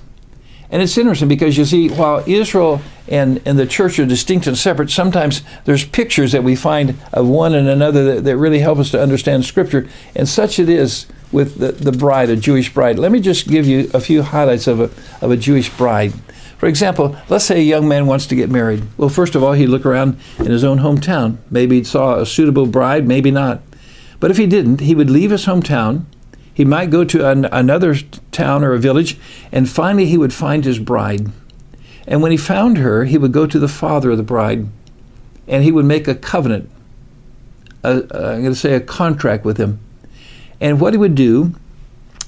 And 0.71 0.81
it's 0.81 0.97
interesting 0.97 1.27
because 1.27 1.57
you 1.57 1.65
see, 1.65 1.89
while 1.89 2.23
Israel 2.25 2.81
and, 3.07 3.41
and 3.45 3.57
the 3.57 3.67
church 3.67 3.99
are 3.99 4.05
distinct 4.05 4.47
and 4.47 4.57
separate, 4.57 4.89
sometimes 4.89 5.41
there's 5.65 5.85
pictures 5.85 6.31
that 6.31 6.43
we 6.43 6.55
find 6.55 6.95
of 7.13 7.27
one 7.27 7.53
and 7.53 7.67
another 7.67 8.15
that, 8.15 8.23
that 8.23 8.37
really 8.37 8.59
help 8.59 8.79
us 8.79 8.89
to 8.91 9.01
understand 9.01 9.45
Scripture. 9.45 9.87
And 10.15 10.27
such 10.27 10.57
it 10.57 10.67
is 10.67 11.05
with 11.31 11.59
the, 11.59 11.71
the 11.71 11.91
bride, 11.91 12.29
a 12.29 12.35
Jewish 12.35 12.73
bride. 12.73 12.97
Let 12.97 13.11
me 13.11 13.19
just 13.19 13.47
give 13.47 13.67
you 13.67 13.89
a 13.93 13.99
few 13.99 14.23
highlights 14.23 14.67
of 14.67 14.79
a, 14.79 14.89
of 15.23 15.31
a 15.31 15.37
Jewish 15.37 15.69
bride. 15.69 16.13
For 16.57 16.67
example, 16.67 17.15
let's 17.29 17.45
say 17.45 17.59
a 17.59 17.63
young 17.63 17.87
man 17.87 18.05
wants 18.05 18.27
to 18.27 18.35
get 18.35 18.49
married. 18.49 18.83
Well, 18.97 19.09
first 19.09 19.35
of 19.35 19.43
all, 19.43 19.53
he'd 19.53 19.67
look 19.67 19.85
around 19.85 20.17
in 20.39 20.47
his 20.47 20.63
own 20.63 20.79
hometown. 20.79 21.37
Maybe 21.51 21.79
he 21.79 21.83
saw 21.83 22.19
a 22.19 22.25
suitable 22.25 22.65
bride, 22.65 23.07
maybe 23.07 23.29
not. 23.29 23.61
But 24.19 24.31
if 24.31 24.37
he 24.37 24.47
didn't, 24.47 24.79
he 24.79 24.95
would 24.95 25.09
leave 25.09 25.31
his 25.31 25.45
hometown. 25.45 26.05
He 26.53 26.63
might 26.63 26.89
go 26.89 27.03
to 27.03 27.29
an, 27.29 27.45
another 27.45 27.95
town 28.31 28.63
or 28.63 28.73
a 28.73 28.79
village, 28.79 29.17
and 29.51 29.69
finally 29.69 30.05
he 30.05 30.17
would 30.17 30.33
find 30.33 30.63
his 30.63 30.79
bride. 30.79 31.29
And 32.07 32.21
when 32.21 32.31
he 32.31 32.37
found 32.37 32.77
her, 32.77 33.03
he 33.03 33.17
would 33.17 33.33
go 33.33 33.45
to 33.45 33.59
the 33.59 33.67
father 33.67 34.11
of 34.11 34.17
the 34.17 34.23
bride, 34.23 34.67
and 35.47 35.63
he 35.63 35.71
would 35.71 35.85
make 35.85 36.07
a 36.07 36.15
covenant. 36.15 36.69
i 37.83 37.91
am 37.91 38.07
going 38.07 38.45
to 38.45 38.55
say 38.55 38.73
a 38.73 38.79
contract 38.79 39.43
with 39.43 39.57
him. 39.57 39.79
And 40.61 40.79
what 40.79 40.93
he 40.93 40.97
would 40.97 41.15
do 41.15 41.55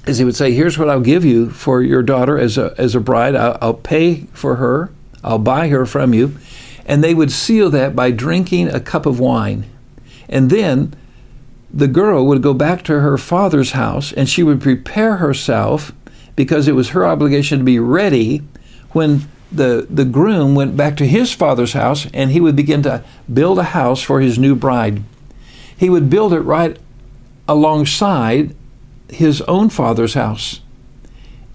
is 0.07 0.17
he 0.17 0.25
would 0.25 0.35
say, 0.35 0.51
"Here's 0.51 0.77
what 0.77 0.89
I'll 0.89 1.01
give 1.01 1.25
you 1.25 1.49
for 1.49 1.81
your 1.81 2.03
daughter 2.03 2.37
as 2.37 2.57
a 2.57 2.73
as 2.77 2.95
a 2.95 2.99
bride. 2.99 3.35
I'll, 3.35 3.57
I'll 3.61 3.73
pay 3.73 4.27
for 4.33 4.55
her. 4.55 4.91
I'll 5.23 5.39
buy 5.39 5.67
her 5.69 5.85
from 5.85 6.13
you." 6.13 6.37
And 6.85 7.03
they 7.03 7.13
would 7.13 7.31
seal 7.31 7.69
that 7.71 7.95
by 7.95 8.11
drinking 8.11 8.69
a 8.69 8.79
cup 8.79 9.05
of 9.05 9.19
wine, 9.19 9.65
and 10.29 10.49
then 10.49 10.93
the 11.73 11.87
girl 11.87 12.25
would 12.25 12.41
go 12.41 12.53
back 12.53 12.83
to 12.83 13.01
her 13.01 13.17
father's 13.17 13.71
house 13.71 14.13
and 14.13 14.29
she 14.29 14.43
would 14.43 14.61
prepare 14.61 15.17
herself 15.17 15.91
because 16.35 16.67
it 16.67 16.75
was 16.75 16.89
her 16.89 17.05
obligation 17.05 17.59
to 17.59 17.65
be 17.65 17.79
ready 17.79 18.41
when 18.91 19.27
the, 19.51 19.85
the 19.89 20.05
groom 20.05 20.55
went 20.55 20.77
back 20.77 20.97
to 20.97 21.07
his 21.07 21.33
father's 21.33 21.73
house 21.73 22.07
and 22.13 22.31
he 22.31 22.41
would 22.41 22.55
begin 22.55 22.83
to 22.83 23.03
build 23.31 23.59
a 23.59 23.63
house 23.63 24.01
for 24.01 24.21
his 24.21 24.37
new 24.37 24.55
bride. 24.55 25.03
He 25.75 25.89
would 25.89 26.09
build 26.09 26.33
it 26.33 26.41
right 26.41 26.77
alongside 27.47 28.55
his 29.09 29.41
own 29.43 29.69
father's 29.69 30.13
house. 30.13 30.61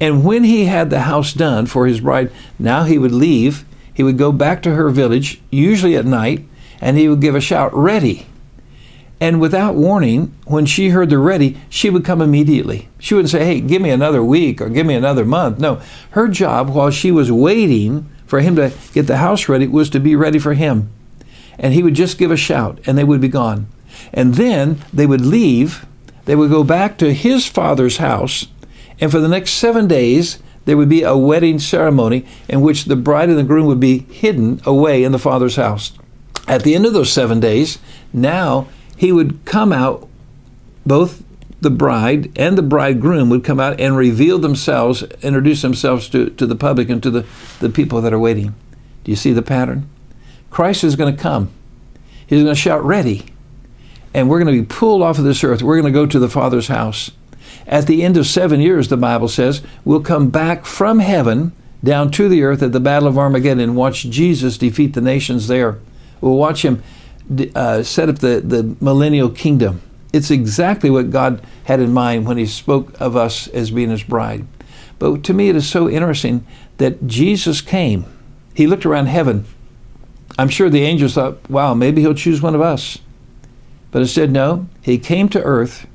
And 0.00 0.24
when 0.24 0.44
he 0.44 0.64
had 0.64 0.90
the 0.90 1.02
house 1.02 1.32
done 1.32 1.66
for 1.66 1.86
his 1.86 2.00
bride, 2.00 2.30
now 2.58 2.84
he 2.84 2.98
would 2.98 3.12
leave. 3.12 3.64
He 3.94 4.02
would 4.02 4.18
go 4.18 4.32
back 4.32 4.62
to 4.62 4.74
her 4.74 4.90
village, 4.90 5.40
usually 5.50 5.96
at 5.96 6.06
night, 6.06 6.44
and 6.80 6.98
he 6.98 7.08
would 7.08 7.20
give 7.20 7.34
a 7.34 7.40
shout, 7.40 7.72
Ready! 7.72 8.26
And 9.20 9.40
without 9.40 9.76
warning, 9.76 10.34
when 10.46 10.66
she 10.66 10.88
heard 10.88 11.10
the 11.10 11.18
ready, 11.18 11.56
she 11.68 11.88
would 11.88 12.04
come 12.04 12.20
immediately. 12.20 12.88
She 12.98 13.14
wouldn't 13.14 13.30
say, 13.30 13.44
Hey, 13.44 13.60
give 13.60 13.80
me 13.80 13.90
another 13.90 14.24
week 14.24 14.60
or 14.60 14.68
give 14.68 14.84
me 14.84 14.96
another 14.96 15.24
month. 15.24 15.60
No, 15.60 15.80
her 16.10 16.26
job 16.26 16.68
while 16.70 16.90
she 16.90 17.12
was 17.12 17.30
waiting 17.30 18.10
for 18.26 18.40
him 18.40 18.56
to 18.56 18.72
get 18.92 19.06
the 19.06 19.18
house 19.18 19.48
ready 19.48 19.68
was 19.68 19.88
to 19.90 20.00
be 20.00 20.16
ready 20.16 20.40
for 20.40 20.54
him. 20.54 20.90
And 21.56 21.72
he 21.72 21.84
would 21.84 21.94
just 21.94 22.18
give 22.18 22.32
a 22.32 22.36
shout 22.36 22.80
and 22.84 22.98
they 22.98 23.04
would 23.04 23.20
be 23.20 23.28
gone. 23.28 23.68
And 24.12 24.34
then 24.34 24.80
they 24.92 25.06
would 25.06 25.20
leave 25.20 25.86
they 26.24 26.37
would 26.37 26.50
go 26.50 26.64
back 26.64 26.98
to 26.98 27.12
his 27.12 27.46
father's 27.46 27.96
house, 27.96 28.46
and 29.00 29.11
for 29.11 29.18
the 29.18 29.28
next 29.28 29.52
seven 29.52 29.88
days, 29.88 30.38
there 30.64 30.76
would 30.76 30.88
be 30.88 31.02
a 31.02 31.16
wedding 31.16 31.58
ceremony 31.58 32.24
in 32.48 32.61
which 32.61 32.85
the 32.85 32.96
bride 32.96 33.28
and 33.28 33.38
the 33.38 33.42
groom 33.42 33.66
would 33.66 33.80
be 33.80 34.00
hidden 34.00 34.61
away 34.64 35.02
in 35.02 35.12
the 35.12 35.18
father's 35.18 35.56
house. 35.56 35.92
At 36.46 36.62
the 36.62 36.74
end 36.74 36.87
of 36.87 36.92
those 36.92 37.12
seven 37.12 37.40
days, 37.40 37.78
now 38.12 38.68
he 38.96 39.11
would 39.11 39.44
come 39.44 39.72
out, 39.72 40.08
both 40.87 41.24
the 41.61 41.70
bride 41.70 42.37
and 42.37 42.58
the 42.58 42.62
bridegroom 42.62 43.30
would 43.30 43.44
come 43.44 43.61
out 43.61 43.80
and 43.80 43.96
reveal 43.96 44.38
themselves, 44.38 45.02
introduce 45.22 45.62
themselves 45.62 46.08
to, 46.11 46.30
to 46.30 46.46
the 46.46 46.56
public 46.56 46.88
and 46.88 47.02
to 47.02 47.11
the, 47.11 47.26
the 47.61 47.68
people 47.68 48.00
that 48.00 48.12
are 48.12 48.18
waiting. 48.18 48.54
Do 49.04 49.11
you 49.11 49.16
see 49.16 49.32
the 49.32 49.42
pattern? 49.42 49.88
Christ 50.50 50.85
is 50.85 50.96
going 50.96 51.14
to 51.14 51.20
come. 51.20 51.50
He's 52.26 52.42
going 52.42 52.54
to 52.54 52.61
shout, 52.61 52.85
Ready 52.85 53.31
and 54.14 54.29
we're 54.29 54.42
going 54.42 54.55
to 54.55 54.61
be 54.61 54.66
pulled 54.66 55.03
off 55.03 55.18
of 55.18 55.25
this 55.25 55.42
earth. 55.44 55.62
We're 55.62 55.81
going 55.81 55.92
to 55.92 55.98
go 55.98 56.07
to 56.07 56.18
the 56.18 56.29
Father's 56.29 56.68
house. 56.68 57.11
At 57.66 57.87
the 57.87 58.03
end 58.03 58.16
of 58.16 58.27
seven 58.27 58.61
years, 58.61 58.88
the 58.88 58.96
Bible 58.96 59.29
says, 59.29 59.62
we'll 59.85 60.01
come 60.01 60.31
back 60.31 60.66
from 60.66 60.98
heaven 60.98 61.53
down 61.85 62.11
to 62.12 62.29
the 62.29 62.42
earth 62.42 62.62
at 62.62 62.72
the 62.72 62.81
Battle 62.81 63.09
of 63.09 63.18
Armageddon 63.18 63.61
and 63.61 63.77
watch 63.77 64.03
Jesus 64.05 64.59
defeat 64.59 64.94
the 64.94 65.01
nations 65.01 65.48
there. 65.48 65.79
We'll 66.20 66.37
watch 66.37 66.64
him 66.64 66.83
uh, 67.55 67.83
set 67.83 68.09
up 68.09 68.18
the, 68.18 68.40
the 68.40 68.77
millennial 68.81 69.31
kingdom. 69.31 69.81
It's 70.12 70.31
exactly 70.31 70.90
what 70.90 71.11
God 71.11 71.44
had 71.64 71.81
in 71.81 71.92
mind 71.92 72.27
when 72.27 72.37
he 72.37 72.46
spoke 72.46 73.01
of 73.01 73.16
us 73.16 73.48
as 73.48 73.70
being 73.70 73.90
his 73.90 74.03
bride. 74.03 74.46
But 74.98 75.25
to 75.25 75.35
me, 75.35 75.48
it 75.48 75.57
is 75.57 75.68
so 75.68 75.88
interesting 75.88 76.46
that 76.77 77.07
Jesus 77.07 77.61
came. 77.61 78.05
He 78.55 78.66
looked 78.66 78.87
around 78.87 79.07
heaven. 79.07 79.46
I'm 80.38 80.48
sure 80.48 80.68
the 80.68 80.85
angels 80.85 81.14
thought, 81.14 81.48
wow, 81.51 81.75
maybe 81.75 82.03
he'll 82.03 82.14
choose 82.14 82.42
one 82.42 82.55
of 82.55 82.61
us. 82.61 82.98
But 83.92 84.02
instead, 84.02 84.33
no, 84.33 84.66
he 84.81 84.98
came 84.98 85.28
to 85.28 85.42
earth. 85.42 85.87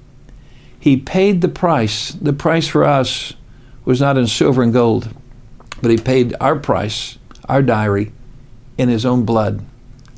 He 0.80 0.96
paid 0.96 1.42
the 1.42 1.50
price. 1.50 2.12
The 2.12 2.32
price 2.32 2.68
for 2.68 2.86
us 2.86 3.34
was 3.84 4.00
not 4.00 4.18
in 4.18 4.28
silver 4.28 4.64
and 4.64 4.72
gold, 4.72 5.10
but 5.82 5.92
he 5.92 5.98
paid 5.98 6.34
our 6.40 6.56
price, 6.56 7.18
our 7.50 7.62
diary, 7.62 8.14
in 8.78 8.88
his 8.88 9.06
own 9.06 9.26
blood. 9.26 9.66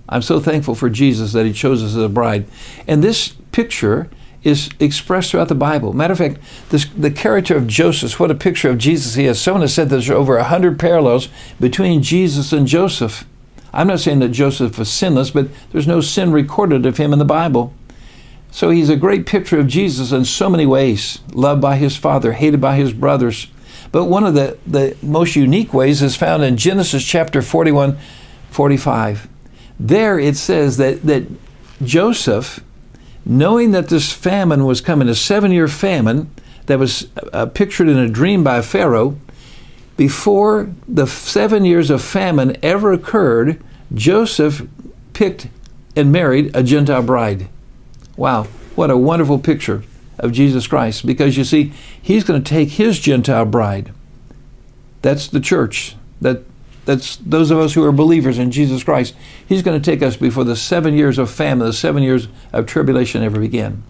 I'm 0.07 0.21
so 0.21 0.39
thankful 0.39 0.75
for 0.75 0.89
Jesus 0.89 1.33
that 1.33 1.45
he 1.45 1.53
chose 1.53 1.81
us 1.81 1.95
as 1.95 2.03
a 2.03 2.09
bride. 2.09 2.47
And 2.87 3.03
this 3.03 3.29
picture 3.51 4.09
is 4.43 4.69
expressed 4.79 5.31
throughout 5.31 5.47
the 5.49 5.55
Bible. 5.55 5.93
Matter 5.93 6.13
of 6.13 6.17
fact, 6.17 6.39
this, 6.69 6.85
the 6.85 7.11
character 7.11 7.55
of 7.55 7.67
Joseph, 7.67 8.19
what 8.19 8.31
a 8.31 8.35
picture 8.35 8.69
of 8.69 8.77
Jesus 8.77 9.15
he 9.15 9.25
is. 9.25 9.39
Someone 9.39 9.61
has 9.61 9.73
said 9.73 9.89
there's 9.89 10.09
over 10.09 10.37
a 10.37 10.45
hundred 10.45 10.79
parallels 10.79 11.29
between 11.59 12.01
Jesus 12.01 12.51
and 12.51 12.67
Joseph. 12.67 13.25
I'm 13.73 13.87
not 13.87 13.99
saying 13.99 14.19
that 14.19 14.29
Joseph 14.29 14.77
was 14.77 14.91
sinless, 14.91 15.31
but 15.31 15.47
there's 15.71 15.87
no 15.87 16.01
sin 16.01 16.31
recorded 16.31 16.85
of 16.85 16.97
him 16.97 17.13
in 17.13 17.19
the 17.19 17.25
Bible. 17.25 17.73
So 18.51 18.69
he's 18.71 18.89
a 18.89 18.95
great 18.95 19.25
picture 19.25 19.59
of 19.59 19.67
Jesus 19.67 20.11
in 20.11 20.25
so 20.25 20.49
many 20.49 20.65
ways 20.65 21.19
loved 21.33 21.61
by 21.61 21.75
his 21.75 21.95
father, 21.95 22.33
hated 22.33 22.59
by 22.59 22.75
his 22.75 22.93
brothers. 22.93 23.47
But 23.91 24.05
one 24.05 24.23
of 24.23 24.33
the, 24.33 24.57
the 24.65 24.95
most 25.01 25.35
unique 25.35 25.73
ways 25.73 26.01
is 26.01 26.15
found 26.15 26.43
in 26.43 26.57
Genesis 26.57 27.03
chapter 27.05 27.41
41 27.41 27.97
45. 28.51 29.27
There 29.79 30.19
it 30.19 30.35
says 30.35 30.77
that, 30.77 31.03
that 31.03 31.25
Joseph, 31.83 32.59
knowing 33.25 33.71
that 33.71 33.89
this 33.89 34.11
famine 34.11 34.65
was 34.65 34.81
coming, 34.81 35.07
a 35.07 35.15
seven 35.15 35.51
year 35.51 35.67
famine 35.67 36.31
that 36.65 36.79
was 36.79 37.07
uh, 37.33 37.45
pictured 37.45 37.87
in 37.87 37.97
a 37.97 38.09
dream 38.09 38.43
by 38.43 38.61
Pharaoh, 38.61 39.17
before 39.99 40.73
the 40.87 41.05
seven 41.05 41.65
years 41.65 41.89
of 41.89 42.01
famine 42.01 42.55
ever 42.63 42.93
occurred, 42.93 43.61
Joseph 43.93 44.65
picked 45.11 45.49
and 45.93 46.09
married 46.09 46.55
a 46.55 46.63
Gentile 46.63 47.03
bride. 47.03 47.49
Wow, 48.15 48.45
what 48.75 48.89
a 48.89 48.95
wonderful 48.95 49.39
picture 49.39 49.83
of 50.17 50.31
Jesus 50.31 50.67
Christ. 50.67 51.05
Because 51.05 51.35
you 51.35 51.43
see, 51.43 51.73
he's 52.01 52.23
going 52.23 52.41
to 52.41 52.49
take 52.49 52.69
his 52.69 52.97
Gentile 52.97 53.43
bride. 53.43 53.91
That's 55.01 55.27
the 55.27 55.41
church. 55.41 55.97
That 56.21 56.43
that's 56.85 57.17
those 57.17 57.51
of 57.51 57.59
us 57.59 57.73
who 57.73 57.83
are 57.83 57.91
believers 57.91 58.39
in 58.39 58.51
Jesus 58.51 58.85
Christ. 58.85 59.13
He's 59.45 59.61
going 59.61 59.81
to 59.81 59.91
take 59.91 60.01
us 60.01 60.15
before 60.15 60.45
the 60.45 60.55
seven 60.55 60.93
years 60.93 61.17
of 61.17 61.29
famine, 61.29 61.67
the 61.67 61.73
seven 61.73 62.03
years 62.03 62.29
of 62.53 62.67
tribulation 62.67 63.21
ever 63.21 63.41
begin. 63.41 63.83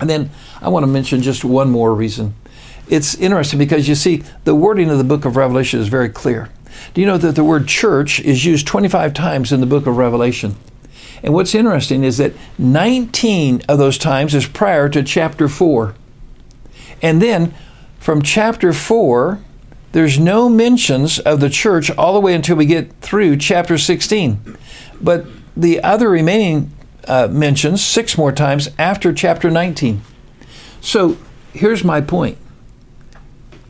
And 0.00 0.10
then 0.10 0.28
I 0.60 0.68
want 0.68 0.82
to 0.82 0.86
mention 0.86 1.22
just 1.22 1.46
one 1.46 1.70
more 1.70 1.94
reason 1.94 2.34
it's 2.90 3.14
interesting 3.14 3.58
because 3.58 3.88
you 3.88 3.94
see, 3.94 4.24
the 4.44 4.54
wording 4.54 4.90
of 4.90 4.98
the 4.98 5.04
book 5.04 5.24
of 5.24 5.36
Revelation 5.36 5.80
is 5.80 5.88
very 5.88 6.08
clear. 6.08 6.50
Do 6.92 7.00
you 7.00 7.06
know 7.06 7.18
that 7.18 7.36
the 7.36 7.44
word 7.44 7.68
church 7.68 8.18
is 8.20 8.44
used 8.44 8.66
25 8.66 9.14
times 9.14 9.52
in 9.52 9.60
the 9.60 9.66
book 9.66 9.86
of 9.86 9.96
Revelation? 9.96 10.56
And 11.22 11.32
what's 11.32 11.54
interesting 11.54 12.02
is 12.02 12.18
that 12.18 12.32
19 12.58 13.62
of 13.68 13.78
those 13.78 13.96
times 13.96 14.34
is 14.34 14.46
prior 14.46 14.88
to 14.88 15.04
chapter 15.04 15.48
4. 15.48 15.94
And 17.00 17.22
then 17.22 17.54
from 18.00 18.22
chapter 18.22 18.72
4, 18.72 19.40
there's 19.92 20.18
no 20.18 20.48
mentions 20.48 21.20
of 21.20 21.40
the 21.40 21.50
church 21.50 21.90
all 21.92 22.14
the 22.14 22.20
way 22.20 22.34
until 22.34 22.56
we 22.56 22.66
get 22.66 22.92
through 23.00 23.36
chapter 23.36 23.78
16. 23.78 24.56
But 25.00 25.26
the 25.56 25.80
other 25.82 26.08
remaining 26.10 26.72
uh, 27.06 27.28
mentions 27.30 27.84
six 27.84 28.18
more 28.18 28.32
times 28.32 28.68
after 28.78 29.12
chapter 29.12 29.48
19. 29.48 30.02
So 30.80 31.18
here's 31.52 31.84
my 31.84 32.00
point 32.00 32.38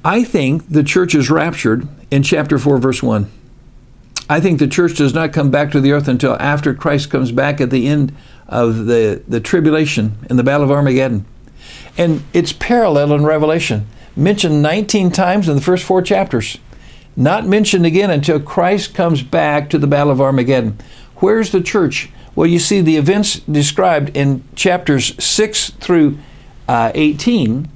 I 0.04 0.24
think 0.24 0.68
the 0.70 0.82
church 0.82 1.14
is 1.14 1.30
raptured 1.30 1.86
in 2.10 2.22
chapter 2.22 2.58
4, 2.58 2.78
verse 2.78 3.02
1. 3.02 3.30
I 4.30 4.40
think 4.40 4.58
the 4.58 4.68
church 4.68 4.96
does 4.96 5.12
not 5.12 5.32
come 5.32 5.50
back 5.50 5.72
to 5.72 5.80
the 5.80 5.92
earth 5.92 6.08
until 6.08 6.36
after 6.40 6.72
Christ 6.72 7.10
comes 7.10 7.32
back 7.32 7.60
at 7.60 7.70
the 7.70 7.86
end 7.86 8.14
of 8.48 8.86
the, 8.86 9.22
the 9.28 9.40
tribulation 9.40 10.16
in 10.30 10.36
the 10.36 10.42
Battle 10.42 10.64
of 10.64 10.70
Armageddon. 10.70 11.26
And 11.98 12.22
it's 12.32 12.52
parallel 12.52 13.12
in 13.12 13.24
Revelation, 13.24 13.86
mentioned 14.16 14.62
19 14.62 15.10
times 15.10 15.48
in 15.48 15.54
the 15.56 15.60
first 15.60 15.84
four 15.84 16.00
chapters, 16.00 16.58
not 17.14 17.46
mentioned 17.46 17.84
again 17.84 18.10
until 18.10 18.40
Christ 18.40 18.94
comes 18.94 19.22
back 19.22 19.68
to 19.70 19.78
the 19.78 19.86
Battle 19.86 20.12
of 20.12 20.20
Armageddon. 20.20 20.78
Where's 21.16 21.52
the 21.52 21.60
church? 21.60 22.08
Well, 22.34 22.46
you 22.46 22.58
see, 22.58 22.80
the 22.80 22.96
events 22.96 23.40
described 23.40 24.16
in 24.16 24.44
chapters 24.54 25.22
6 25.22 25.70
through 25.70 26.18
uh, 26.68 26.92
18 26.94 27.68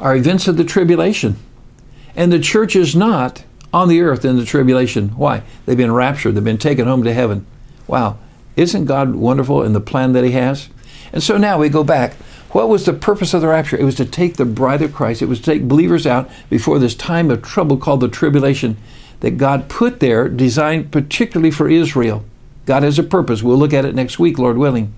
are 0.00 0.16
events 0.16 0.48
of 0.48 0.56
the 0.56 0.64
tribulation. 0.64 1.36
And 2.16 2.32
the 2.32 2.40
church 2.40 2.74
is 2.74 2.96
not 2.96 3.44
on 3.72 3.88
the 3.88 4.00
earth 4.00 4.24
in 4.24 4.36
the 4.36 4.44
tribulation. 4.44 5.10
Why? 5.10 5.42
They've 5.64 5.76
been 5.76 5.92
raptured, 5.92 6.34
they've 6.34 6.42
been 6.42 6.58
taken 6.58 6.86
home 6.86 7.04
to 7.04 7.14
heaven. 7.14 7.46
Wow. 7.86 8.18
Isn't 8.56 8.86
God 8.86 9.14
wonderful 9.14 9.62
in 9.62 9.72
the 9.72 9.80
plan 9.80 10.12
that 10.12 10.24
He 10.24 10.32
has? 10.32 10.68
And 11.12 11.22
so 11.22 11.36
now 11.36 11.58
we 11.58 11.68
go 11.68 11.84
back. 11.84 12.14
What 12.50 12.68
was 12.68 12.84
the 12.84 12.92
purpose 12.92 13.32
of 13.32 13.42
the 13.42 13.48
rapture? 13.48 13.76
It 13.76 13.84
was 13.84 13.94
to 13.96 14.04
take 14.04 14.36
the 14.36 14.44
bride 14.44 14.82
of 14.82 14.92
Christ, 14.92 15.22
it 15.22 15.26
was 15.26 15.38
to 15.40 15.44
take 15.44 15.68
believers 15.68 16.06
out 16.06 16.28
before 16.48 16.78
this 16.78 16.94
time 16.94 17.30
of 17.30 17.42
trouble 17.42 17.76
called 17.76 18.00
the 18.00 18.08
tribulation 18.08 18.76
that 19.20 19.32
God 19.32 19.68
put 19.68 20.00
there, 20.00 20.28
designed 20.28 20.90
particularly 20.90 21.50
for 21.50 21.68
Israel. 21.68 22.24
God 22.66 22.82
has 22.82 22.98
a 22.98 23.02
purpose. 23.02 23.42
We'll 23.42 23.58
look 23.58 23.72
at 23.72 23.84
it 23.84 23.94
next 23.94 24.18
week, 24.18 24.38
Lord 24.38 24.56
willing. 24.56 24.94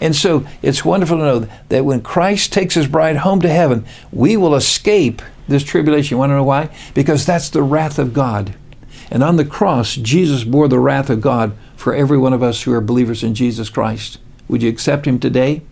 And 0.00 0.14
so 0.14 0.46
it's 0.62 0.84
wonderful 0.84 1.18
to 1.18 1.22
know 1.22 1.48
that 1.68 1.84
when 1.84 2.02
Christ 2.02 2.52
takes 2.52 2.74
his 2.74 2.86
bride 2.86 3.18
home 3.18 3.40
to 3.42 3.48
heaven, 3.48 3.84
we 4.12 4.36
will 4.36 4.54
escape 4.54 5.22
this 5.48 5.64
tribulation. 5.64 6.14
You 6.14 6.18
want 6.18 6.30
to 6.30 6.36
know 6.36 6.44
why? 6.44 6.74
Because 6.94 7.26
that's 7.26 7.50
the 7.50 7.62
wrath 7.62 7.98
of 7.98 8.12
God. 8.12 8.54
And 9.10 9.22
on 9.22 9.36
the 9.36 9.44
cross, 9.44 9.94
Jesus 9.94 10.44
bore 10.44 10.68
the 10.68 10.78
wrath 10.78 11.10
of 11.10 11.20
God 11.20 11.56
for 11.76 11.94
every 11.94 12.18
one 12.18 12.32
of 12.32 12.42
us 12.42 12.62
who 12.62 12.72
are 12.72 12.80
believers 12.80 13.22
in 13.22 13.34
Jesus 13.34 13.68
Christ. 13.68 14.18
Would 14.48 14.62
you 14.62 14.70
accept 14.70 15.06
him 15.06 15.18
today? 15.18 15.62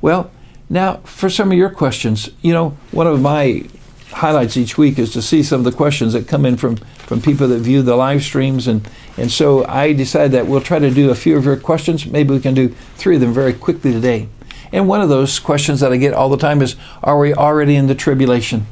Well, 0.00 0.30
now 0.68 0.98
for 0.98 1.28
some 1.28 1.50
of 1.50 1.58
your 1.58 1.70
questions, 1.70 2.30
you 2.42 2.52
know, 2.52 2.76
one 2.92 3.06
of 3.06 3.20
my 3.20 3.64
highlights 4.12 4.56
each 4.56 4.76
week 4.76 4.98
is 4.98 5.12
to 5.12 5.22
see 5.22 5.42
some 5.42 5.60
of 5.60 5.64
the 5.64 5.76
questions 5.76 6.12
that 6.12 6.28
come 6.28 6.44
in 6.44 6.56
from, 6.56 6.76
from 6.76 7.20
people 7.20 7.48
that 7.48 7.58
view 7.58 7.82
the 7.82 7.96
live 7.96 8.22
streams. 8.22 8.66
And, 8.66 8.88
and 9.16 9.30
so 9.30 9.64
I 9.66 9.92
decided 9.92 10.32
that 10.32 10.46
we'll 10.46 10.60
try 10.60 10.78
to 10.78 10.90
do 10.90 11.10
a 11.10 11.14
few 11.14 11.36
of 11.36 11.44
your 11.44 11.56
questions. 11.56 12.06
Maybe 12.06 12.34
we 12.34 12.40
can 12.40 12.54
do 12.54 12.68
three 12.96 13.16
of 13.16 13.20
them 13.20 13.32
very 13.32 13.52
quickly 13.52 13.92
today. 13.92 14.28
And 14.72 14.88
one 14.88 15.00
of 15.00 15.08
those 15.08 15.38
questions 15.38 15.80
that 15.80 15.92
I 15.92 15.96
get 15.96 16.14
all 16.14 16.28
the 16.28 16.36
time 16.36 16.62
is 16.62 16.76
Are 17.02 17.18
we 17.18 17.34
already 17.34 17.76
in 17.76 17.86
the 17.86 17.94
tribulation? 17.94 18.66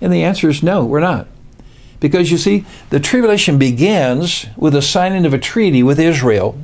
And 0.00 0.12
the 0.12 0.22
answer 0.22 0.48
is 0.48 0.62
no, 0.62 0.84
we're 0.84 1.00
not. 1.00 1.28
Because 2.00 2.30
you 2.30 2.38
see, 2.38 2.64
the 2.90 3.00
tribulation 3.00 3.58
begins 3.58 4.46
with 4.56 4.74
the 4.74 4.82
signing 4.82 5.24
of 5.24 5.32
a 5.32 5.38
treaty 5.38 5.82
with 5.82 5.98
Israel, 5.98 6.58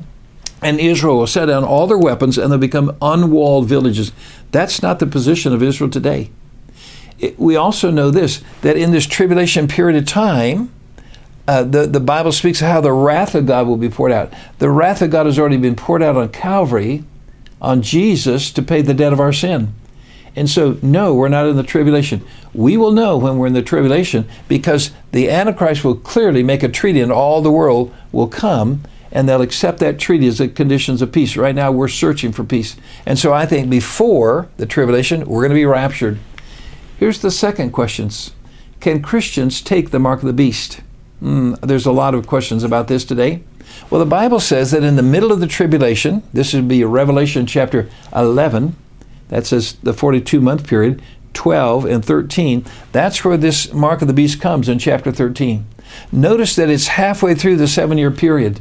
and 0.61 0.79
Israel 0.79 1.17
will 1.17 1.27
set 1.27 1.47
down 1.47 1.65
all 1.65 1.87
their 1.87 1.97
weapons 1.97 2.37
and 2.37 2.53
they'll 2.53 2.59
become 2.59 2.97
unwalled 3.01 3.67
villages. 3.67 4.13
That's 4.51 4.83
not 4.83 4.99
the 4.99 5.07
position 5.07 5.55
of 5.55 5.63
Israel 5.63 5.89
today 5.89 6.31
we 7.37 7.57
also 7.57 7.91
know 7.91 8.11
this 8.11 8.43
that 8.63 8.77
in 8.77 8.93
this 8.93 9.07
tribulation 9.07 9.69
period 9.69 9.97
of 9.97 10.07
time, 10.07 10.71
uh, 11.47 11.65
the, 11.65 11.87
the 11.87 12.01
Bible 12.01 12.33
speaks 12.33 12.61
of 12.61 12.69
how 12.69 12.81
the 12.81 12.93
wrath 12.93 13.35
of 13.35 13.47
God 13.47 13.67
will 13.67 13.77
be 13.77 13.89
poured 13.89 14.13
out. 14.13 14.33
The 14.59 14.71
wrath 14.71 15.03
of 15.03 15.11
God 15.11 15.27
has 15.27 15.39
already 15.39 15.57
been 15.57 15.75
poured 15.75 16.03
out 16.03 16.17
on 16.17 16.29
Calvary, 16.29 17.05
on 17.61 17.83
Jesus, 17.83 18.53
to 18.53 18.63
pay 18.63 18.83
the 18.83 18.95
debt 18.95 19.13
of 19.13 19.21
our 19.21 19.33
sin. 19.33 19.75
And 20.37 20.49
so, 20.49 20.79
no, 20.81 21.13
we're 21.15 21.29
not 21.29 21.47
in 21.47 21.57
the 21.57 21.63
tribulation. 21.63 22.25
We 22.55 22.77
will 22.77 22.93
know 22.93 23.19
when 23.19 23.39
we're 23.39 23.49
in 23.49 23.53
the 23.53 23.63
tribulation 23.63 24.29
because 24.49 24.93
the 25.13 25.29
Antichrist 25.29 25.85
will 25.85 25.97
clearly 25.97 26.43
make 26.43 26.63
a 26.63 26.69
treaty 26.69 27.01
and 27.01 27.11
all 27.11 27.43
the 27.43 27.51
world 27.51 27.93
will 28.13 28.29
come 28.29 28.83
and 29.11 29.29
they'll 29.29 29.43
accept 29.43 29.81
that 29.81 29.99
treaty 29.99 30.29
as 30.29 30.39
the 30.39 30.47
conditions 30.47 31.03
of 31.03 31.11
peace. 31.11 31.37
Right 31.37 31.55
now, 31.55 31.73
we're 31.73 31.89
searching 31.89 32.31
for 32.31 32.45
peace. 32.45 32.77
And 33.05 33.19
so, 33.19 33.33
I 33.33 33.45
think 33.45 33.69
before 33.69 34.49
the 34.57 34.67
tribulation, 34.67 35.27
we're 35.27 35.41
going 35.41 35.51
to 35.51 35.57
be 35.57 35.67
raptured. 35.67 36.21
Here's 37.01 37.21
the 37.21 37.31
second 37.31 37.73
question 37.73 38.11
Can 38.81 39.01
Christians 39.01 39.63
take 39.63 39.89
the 39.89 39.99
mark 39.99 40.21
of 40.21 40.27
the 40.27 40.35
beast? 40.35 40.83
Mm, 41.23 41.59
there's 41.63 41.87
a 41.87 41.93
lot 41.93 42.15
of 42.15 42.27
questions 42.27 42.63
about 42.63 42.89
this 42.89 43.07
today. 43.07 43.43
Well, 43.89 44.01
the 44.01 44.05
Bible 44.05 44.39
says 44.39 44.71
that 44.73 44.85
in 44.85 44.97
the 44.97 45.03
middle 45.03 45.33
of 45.33 45.41
the 45.41 45.47
tribulation, 45.47 46.23
this 46.35 46.53
would 46.53 46.69
be 46.69 46.85
Revelation 46.85 47.47
chapter 47.47 47.89
11, 48.15 48.77
that 49.29 49.47
says 49.47 49.79
the 49.83 49.95
42 49.95 50.43
month 50.43 50.67
period, 50.67 51.01
12 51.33 51.87
and 51.87 52.05
13, 52.05 52.67
that's 52.93 53.25
where 53.25 53.39
this 53.39 53.73
mark 53.73 54.03
of 54.03 54.09
the 54.09 54.13
beast 54.13 54.39
comes 54.39 54.69
in 54.69 54.79
chapter 54.79 55.11
13. 55.11 55.65
Notice 56.13 56.55
that 56.57 56.69
it's 56.69 56.89
halfway 56.89 57.35
through 57.35 57.57
the 57.57 57.67
seven 57.67 57.97
year 57.97 58.11
period. 58.11 58.61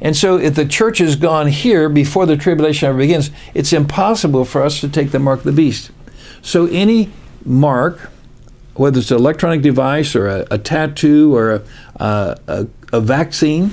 And 0.00 0.16
so, 0.16 0.38
if 0.38 0.54
the 0.54 0.66
church 0.66 0.98
has 0.98 1.16
gone 1.16 1.48
here 1.48 1.88
before 1.88 2.26
the 2.26 2.36
tribulation 2.36 2.88
ever 2.88 2.98
begins, 2.98 3.32
it's 3.54 3.72
impossible 3.72 4.44
for 4.44 4.62
us 4.62 4.80
to 4.82 4.88
take 4.88 5.10
the 5.10 5.18
mark 5.18 5.40
of 5.40 5.46
the 5.46 5.52
beast. 5.52 5.90
So, 6.42 6.66
any 6.66 7.10
mark, 7.46 8.10
whether 8.74 8.98
it's 8.98 9.10
an 9.10 9.16
electronic 9.16 9.62
device 9.62 10.14
or 10.14 10.28
a, 10.28 10.46
a 10.50 10.58
tattoo 10.58 11.34
or 11.34 11.62
a, 11.96 12.36
a, 12.46 12.66
a 12.92 13.00
vaccine, 13.00 13.72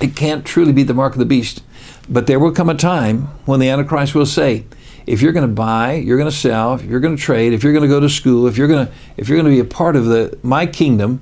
it 0.00 0.16
can't 0.16 0.44
truly 0.44 0.72
be 0.72 0.82
the 0.82 0.94
mark 0.94 1.12
of 1.12 1.18
the 1.18 1.24
beast. 1.24 1.62
But 2.08 2.26
there 2.26 2.38
will 2.38 2.52
come 2.52 2.68
a 2.68 2.74
time 2.74 3.22
when 3.46 3.60
the 3.60 3.68
Antichrist 3.68 4.14
will 4.14 4.26
say, 4.26 4.64
if 5.06 5.20
you're 5.20 5.32
going 5.32 5.48
to 5.48 5.52
buy, 5.52 5.94
you're 5.94 6.16
going 6.16 6.30
to 6.30 6.36
sell, 6.36 6.74
if 6.74 6.84
you're 6.84 7.00
going 7.00 7.16
to 7.16 7.22
trade, 7.22 7.52
if 7.52 7.64
you're 7.64 7.72
going 7.72 7.82
to 7.82 7.88
go 7.88 8.00
to 8.00 8.08
school, 8.08 8.46
if 8.46 8.56
you're 8.56 8.68
going 8.68 8.86
to 8.86 8.92
if 9.16 9.28
you're 9.28 9.36
going 9.36 9.50
to 9.50 9.50
be 9.50 9.60
a 9.60 9.64
part 9.64 9.96
of 9.96 10.06
the 10.06 10.38
my 10.42 10.66
kingdom, 10.66 11.20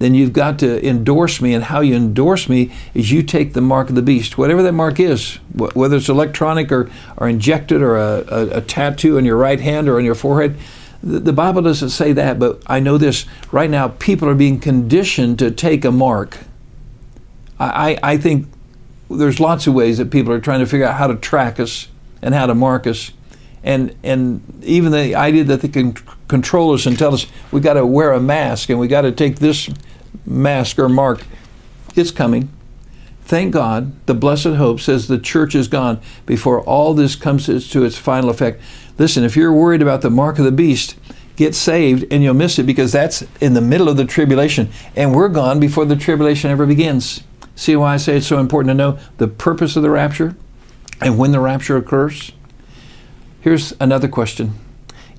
then 0.00 0.14
you've 0.14 0.32
got 0.32 0.58
to 0.60 0.84
endorse 0.86 1.40
me. 1.40 1.54
And 1.54 1.64
how 1.64 1.80
you 1.80 1.94
endorse 1.94 2.48
me 2.48 2.72
is 2.94 3.12
you 3.12 3.22
take 3.22 3.52
the 3.52 3.60
mark 3.60 3.88
of 3.88 3.94
the 3.94 4.02
beast, 4.02 4.38
whatever 4.38 4.62
that 4.62 4.72
mark 4.72 4.98
is, 4.98 5.34
whether 5.54 5.96
it's 5.96 6.08
electronic 6.08 6.72
or, 6.72 6.90
or 7.18 7.28
injected 7.28 7.82
or 7.82 7.96
a, 7.96 8.24
a, 8.28 8.48
a 8.58 8.60
tattoo 8.62 9.18
on 9.18 9.24
your 9.24 9.36
right 9.36 9.60
hand 9.60 9.88
or 9.88 9.98
on 9.98 10.04
your 10.04 10.14
forehead. 10.14 10.56
The 11.02 11.32
Bible 11.32 11.62
doesn't 11.62 11.90
say 11.90 12.12
that, 12.12 12.38
but 12.38 12.62
I 12.66 12.78
know 12.78 12.98
this. 12.98 13.24
Right 13.50 13.70
now, 13.70 13.88
people 13.88 14.28
are 14.28 14.34
being 14.34 14.60
conditioned 14.60 15.38
to 15.38 15.50
take 15.50 15.84
a 15.84 15.90
mark. 15.90 16.38
I, 17.58 17.98
I 18.02 18.16
think 18.18 18.48
there's 19.10 19.40
lots 19.40 19.66
of 19.66 19.74
ways 19.74 19.98
that 19.98 20.10
people 20.10 20.32
are 20.32 20.40
trying 20.40 20.60
to 20.60 20.66
figure 20.66 20.86
out 20.86 20.96
how 20.96 21.06
to 21.06 21.16
track 21.16 21.58
us 21.58 21.88
and 22.22 22.34
how 22.34 22.46
to 22.46 22.54
mark 22.54 22.86
us. 22.86 23.12
And, 23.62 23.94
and 24.02 24.42
even 24.62 24.92
the 24.92 25.14
idea 25.14 25.44
that 25.44 25.62
they 25.62 25.68
can 25.68 25.92
control 26.28 26.72
us 26.72 26.86
and 26.86 26.98
tell 26.98 27.12
us 27.12 27.26
we 27.50 27.60
got 27.60 27.74
to 27.74 27.84
wear 27.84 28.12
a 28.12 28.20
mask 28.20 28.70
and 28.70 28.78
we 28.78 28.88
got 28.88 29.02
to 29.02 29.12
take 29.12 29.36
this 29.36 29.68
mask 30.24 30.78
or 30.78 30.88
mark, 30.88 31.24
it's 31.96 32.10
coming. 32.10 32.50
Thank 33.30 33.52
God, 33.52 33.92
the 34.06 34.14
blessed 34.14 34.56
hope 34.56 34.80
says 34.80 35.06
the 35.06 35.16
church 35.16 35.54
is 35.54 35.68
gone 35.68 36.00
before 36.26 36.62
all 36.62 36.94
this 36.94 37.14
comes 37.14 37.46
to 37.46 37.84
its 37.84 37.96
final 37.96 38.28
effect. 38.28 38.60
Listen, 38.98 39.22
if 39.22 39.36
you're 39.36 39.52
worried 39.52 39.82
about 39.82 40.00
the 40.00 40.10
mark 40.10 40.40
of 40.40 40.44
the 40.44 40.50
beast, 40.50 40.96
get 41.36 41.54
saved 41.54 42.04
and 42.10 42.24
you'll 42.24 42.34
miss 42.34 42.58
it 42.58 42.64
because 42.64 42.90
that's 42.90 43.22
in 43.40 43.54
the 43.54 43.60
middle 43.60 43.88
of 43.88 43.96
the 43.96 44.04
tribulation. 44.04 44.68
And 44.96 45.14
we're 45.14 45.28
gone 45.28 45.60
before 45.60 45.84
the 45.84 45.94
tribulation 45.94 46.50
ever 46.50 46.66
begins. 46.66 47.22
See 47.54 47.76
why 47.76 47.94
I 47.94 47.96
say 47.98 48.16
it's 48.16 48.26
so 48.26 48.40
important 48.40 48.70
to 48.70 48.74
know 48.74 48.98
the 49.18 49.28
purpose 49.28 49.76
of 49.76 49.84
the 49.84 49.90
rapture 49.90 50.34
and 51.00 51.16
when 51.16 51.30
the 51.30 51.38
rapture 51.38 51.76
occurs? 51.76 52.32
Here's 53.42 53.72
another 53.78 54.08
question 54.08 54.54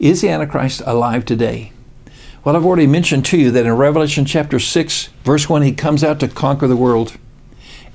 Is 0.02 0.20
the 0.20 0.28
Antichrist 0.28 0.82
alive 0.86 1.24
today? 1.24 1.72
Well, 2.44 2.58
I've 2.58 2.66
already 2.66 2.88
mentioned 2.88 3.24
to 3.28 3.38
you 3.38 3.52
that 3.52 3.66
in 3.66 3.72
Revelation 3.72 4.26
chapter 4.26 4.60
6, 4.60 5.08
verse 5.24 5.48
1, 5.48 5.62
he 5.62 5.72
comes 5.72 6.04
out 6.04 6.20
to 6.20 6.28
conquer 6.28 6.68
the 6.68 6.76
world. 6.76 7.18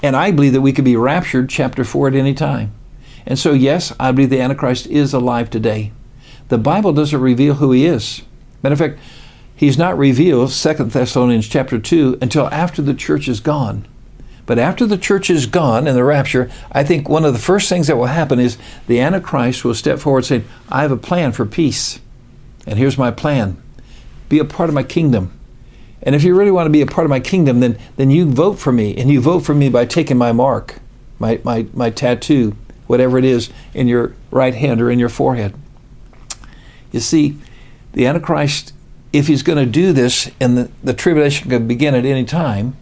And 0.03 0.15
I 0.15 0.31
believe 0.31 0.53
that 0.53 0.61
we 0.61 0.73
could 0.73 0.85
be 0.85 0.97
raptured, 0.97 1.49
chapter 1.49 1.85
4, 1.85 2.09
at 2.09 2.15
any 2.15 2.35
time. 2.35 2.73
And 3.27 3.39
so, 3.39 3.53
yes, 3.53 3.93
I 3.99 4.13
believe 4.13 4.31
the 4.31 4.41
Antichrist 4.41 4.87
is 4.87 5.13
alive 5.13 5.51
today. 5.51 5.93
The 6.49 6.59
Bible 6.59 6.93
doesn't 6.93 7.21
reveal 7.21 7.55
who 7.55 7.73
he 7.73 7.87
is. 7.87 8.23
Matter 8.63 8.75
of 8.75 8.79
fact, 8.79 8.99
he's 9.57 9.79
not 9.79 9.99
revealed, 9.99 10.53
Second 10.53 10.93
Thessalonians 10.93 11.49
chapter 11.49 11.79
2, 11.79 12.19
until 12.23 12.49
after 12.49 12.83
the 12.83 12.95
church 12.95 13.27
is 13.27 13.41
gone. 13.41 13.87
But 14.47 14.61
after 14.61 14.87
the 14.87 14.97
church 14.97 15.29
is 15.29 15.47
gone 15.47 15.89
in 15.89 15.97
the 15.97 16.05
rapture, 16.05 16.49
I 16.71 16.85
think 16.85 17.09
one 17.09 17.25
of 17.25 17.33
the 17.33 17.39
first 17.41 17.69
things 17.69 17.89
that 17.89 17.97
will 17.97 18.07
happen 18.07 18.39
is 18.39 18.59
the 18.87 19.01
Antichrist 19.01 19.65
will 19.65 19.75
step 19.75 19.99
forward 19.99 20.25
saying, 20.25 20.45
I 20.69 20.83
have 20.83 20.93
a 20.93 20.97
plan 20.97 21.33
for 21.33 21.45
peace. 21.45 21.99
And 22.65 22.79
here's 22.79 22.97
my 22.97 23.11
plan 23.11 23.61
be 24.29 24.39
a 24.39 24.45
part 24.45 24.69
of 24.69 24.75
my 24.75 24.83
kingdom. 24.83 25.36
And 26.07 26.15
if 26.15 26.23
you 26.23 26.37
really 26.37 26.53
want 26.53 26.67
to 26.67 26.71
be 26.71 26.81
a 26.81 26.87
part 26.87 27.05
of 27.05 27.11
my 27.11 27.19
kingdom, 27.19 27.59
then, 27.59 27.77
then 27.97 28.11
you 28.11 28.31
vote 28.31 28.61
for 28.61 28.71
me. 28.71 28.97
And 28.97 29.11
you 29.11 29.21
vote 29.21 29.41
for 29.41 29.55
me 29.55 29.69
by 29.69 29.85
taking 29.85 30.17
my 30.17 30.31
mark, 30.31 30.77
my, 31.19 31.41
my, 31.43 31.67
my 31.75 31.91
tattoo, 31.91 32.57
whatever 32.87 33.19
it 33.19 33.25
is 33.25 33.51
in 33.75 33.89
your 33.89 34.15
right 34.31 34.55
hand 34.55 34.81
or 34.81 34.89
in 34.89 35.01
your 35.01 35.09
forehead. 35.09 35.55
You 36.93 37.01
see, 37.01 37.37
the 37.93 38.07
Antichrist, 38.07 38.73
if 39.13 39.27
he's 39.27 39.43
going 39.43 39.59
to 39.59 39.71
do 39.71 39.93
this 39.93 40.31
and 40.39 40.57
the, 40.57 40.71
the 40.85 40.95
tribulation 40.95 41.51
could 41.51 41.67
begin 41.67 41.97
at 41.97 42.07
any 42.07 42.25
time, 42.25 42.77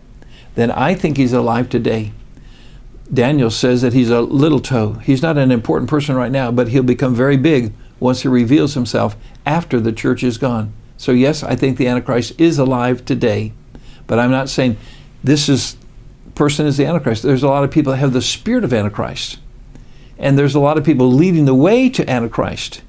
then 0.54 0.70
I 0.70 0.94
think 0.94 1.16
he's 1.16 1.32
alive 1.32 1.70
today. 1.70 2.12
Daniel 3.12 3.50
says 3.50 3.80
that 3.80 3.94
he's 3.94 4.10
a 4.10 4.20
little 4.20 4.60
toe. 4.60 4.94
He's 4.94 5.22
not 5.22 5.38
an 5.38 5.50
important 5.50 5.88
person 5.88 6.14
right 6.14 6.32
now, 6.32 6.50
but 6.50 6.68
he'll 6.68 6.82
become 6.82 7.14
very 7.14 7.38
big 7.38 7.72
once 8.00 8.20
he 8.20 8.28
reveals 8.28 8.74
himself 8.74 9.16
after 9.46 9.80
the 9.80 9.92
church 9.92 10.22
is 10.22 10.36
gone. 10.36 10.74
So, 11.04 11.12
yes, 11.12 11.42
I 11.42 11.54
think 11.54 11.76
the 11.76 11.86
Antichrist 11.86 12.32
is 12.40 12.58
alive 12.58 13.04
today, 13.04 13.52
but 14.06 14.18
I'm 14.18 14.30
not 14.30 14.48
saying 14.48 14.78
this 15.22 15.50
is 15.50 15.76
person 16.34 16.64
is 16.64 16.78
the 16.78 16.86
Antichrist. 16.86 17.22
There's 17.22 17.42
a 17.42 17.48
lot 17.48 17.62
of 17.62 17.70
people 17.70 17.92
that 17.92 17.98
have 17.98 18.14
the 18.14 18.22
spirit 18.22 18.64
of 18.64 18.72
Antichrist. 18.72 19.38
And 20.16 20.38
there's 20.38 20.54
a 20.54 20.60
lot 20.60 20.78
of 20.78 20.84
people 20.84 21.12
leading 21.12 21.44
the 21.44 21.54
way 21.54 21.90
to 21.90 22.08
Antichrist. 22.08 22.80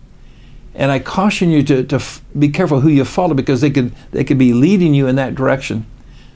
And 0.73 0.91
I 0.91 0.99
caution 0.99 1.49
you 1.49 1.61
to, 1.63 1.83
to 1.83 1.97
f- 1.97 2.21
be 2.39 2.47
careful 2.47 2.79
who 2.79 2.87
you 2.87 3.03
follow 3.03 3.33
because 3.33 3.59
they 3.59 3.69
could, 3.69 3.91
they 4.11 4.23
could 4.23 4.37
be 4.37 4.53
leading 4.53 4.93
you 4.93 5.07
in 5.07 5.17
that 5.17 5.35
direction. 5.35 5.85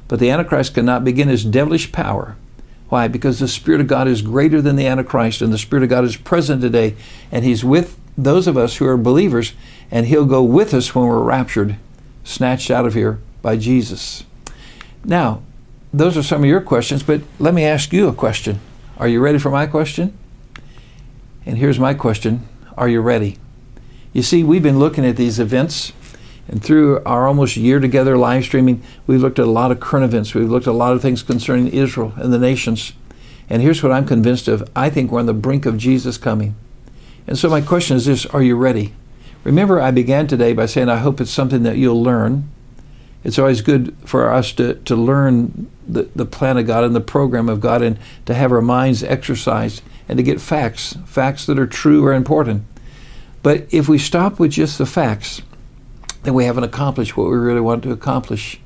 But 0.09 0.19
the 0.19 0.29
Antichrist 0.29 0.73
cannot 0.73 1.05
begin 1.05 1.29
his 1.29 1.45
devilish 1.45 1.93
power 1.93 2.35
Why? 2.89 3.07
Because 3.07 3.39
the 3.39 3.47
Spirit 3.47 3.81
of 3.81 3.87
God 3.87 4.07
is 4.07 4.21
greater 4.21 4.61
than 4.61 4.75
the 4.75 4.87
Antichrist, 4.87 5.41
and 5.41 5.53
the 5.53 5.59
Spirit 5.59 5.83
of 5.83 5.89
God 5.89 6.03
is 6.03 6.17
present 6.17 6.61
today, 6.61 6.95
and 7.31 7.45
He's 7.45 7.63
with 7.63 7.98
those 8.23 8.47
of 8.47 8.57
us 8.57 8.77
who 8.77 8.85
are 8.85 8.97
believers, 8.97 9.53
and 9.89 10.05
He'll 10.05 10.25
go 10.25 10.43
with 10.43 10.73
us 10.73 10.93
when 10.93 11.05
we're 11.05 11.23
raptured, 11.23 11.77
snatched 12.23 12.69
out 12.69 12.85
of 12.85 12.93
here 12.93 13.19
by 13.41 13.57
Jesus. 13.57 14.23
Now, 15.03 15.41
those 15.93 16.17
are 16.17 16.23
some 16.23 16.43
of 16.43 16.49
your 16.49 16.61
questions, 16.61 17.01
but 17.01 17.21
let 17.39 17.53
me 17.53 17.63
ask 17.63 17.93
you 17.93 18.07
a 18.07 18.13
question. 18.13 18.59
Are 18.97 19.07
you 19.07 19.21
ready 19.21 19.39
for 19.39 19.49
my 19.49 19.65
question? 19.65 20.17
And 21.45 21.57
here's 21.57 21.79
my 21.79 21.93
question 21.93 22.47
Are 22.77 22.89
you 22.89 23.01
ready? 23.01 23.37
You 24.13 24.21
see, 24.21 24.43
we've 24.43 24.63
been 24.63 24.79
looking 24.79 25.05
at 25.05 25.15
these 25.15 25.39
events, 25.39 25.93
and 26.47 26.63
through 26.63 27.01
our 27.05 27.27
almost 27.27 27.55
year 27.55 27.79
together 27.79 28.17
live 28.17 28.43
streaming, 28.43 28.83
we've 29.07 29.21
looked 29.21 29.39
at 29.39 29.45
a 29.45 29.51
lot 29.51 29.71
of 29.71 29.79
current 29.79 30.03
events. 30.03 30.33
We've 30.33 30.49
looked 30.49 30.67
at 30.67 30.71
a 30.71 30.73
lot 30.73 30.93
of 30.93 31.01
things 31.01 31.23
concerning 31.23 31.67
Israel 31.69 32.13
and 32.17 32.33
the 32.33 32.39
nations. 32.39 32.93
And 33.49 33.61
here's 33.61 33.81
what 33.81 33.91
I'm 33.91 34.05
convinced 34.05 34.47
of 34.47 34.69
I 34.75 34.89
think 34.89 35.11
we're 35.11 35.19
on 35.19 35.25
the 35.25 35.33
brink 35.33 35.65
of 35.65 35.77
Jesus 35.77 36.17
coming. 36.17 36.55
And 37.29 37.37
so, 37.37 37.47
my 37.47 37.61
question 37.61 37.95
is 37.95 38.07
this 38.07 38.25
Are 38.25 38.41
you 38.41 38.55
ready? 38.55 38.91
Remember, 39.43 39.79
I 39.79 39.91
began 39.91 40.25
today 40.25 40.51
by 40.51 40.65
saying 40.65 40.89
I 40.89 40.97
hope 40.97 41.21
it's 41.21 41.29
something 41.29 41.61
that 41.61 41.77
you'll 41.77 42.01
learn. 42.01 42.49
It's 43.23 43.37
always 43.37 43.61
good 43.61 43.95
for 44.03 44.31
us 44.31 44.51
to, 44.53 44.73
to 44.73 44.95
learn 44.95 45.69
the, 45.87 46.09
the 46.15 46.25
plan 46.25 46.57
of 46.57 46.65
God 46.65 46.83
and 46.83 46.95
the 46.95 47.01
program 47.01 47.47
of 47.47 47.61
God 47.61 47.83
and 47.83 47.99
to 48.25 48.33
have 48.33 48.51
our 48.51 48.63
minds 48.63 49.03
exercised 49.03 49.83
and 50.07 50.17
to 50.17 50.23
get 50.23 50.41
facts, 50.41 50.97
facts 51.05 51.45
that 51.45 51.59
are 51.59 51.67
true 51.67 52.03
or 52.03 52.13
important. 52.13 52.63
But 53.43 53.67
if 53.71 53.87
we 53.87 53.99
stop 53.99 54.39
with 54.39 54.53
just 54.53 54.79
the 54.79 54.87
facts, 54.87 55.43
then 56.23 56.33
we 56.33 56.45
haven't 56.45 56.63
accomplished 56.63 57.15
what 57.15 57.29
we 57.29 57.37
really 57.37 57.61
want 57.61 57.83
to 57.83 57.91
accomplish. 57.91 58.59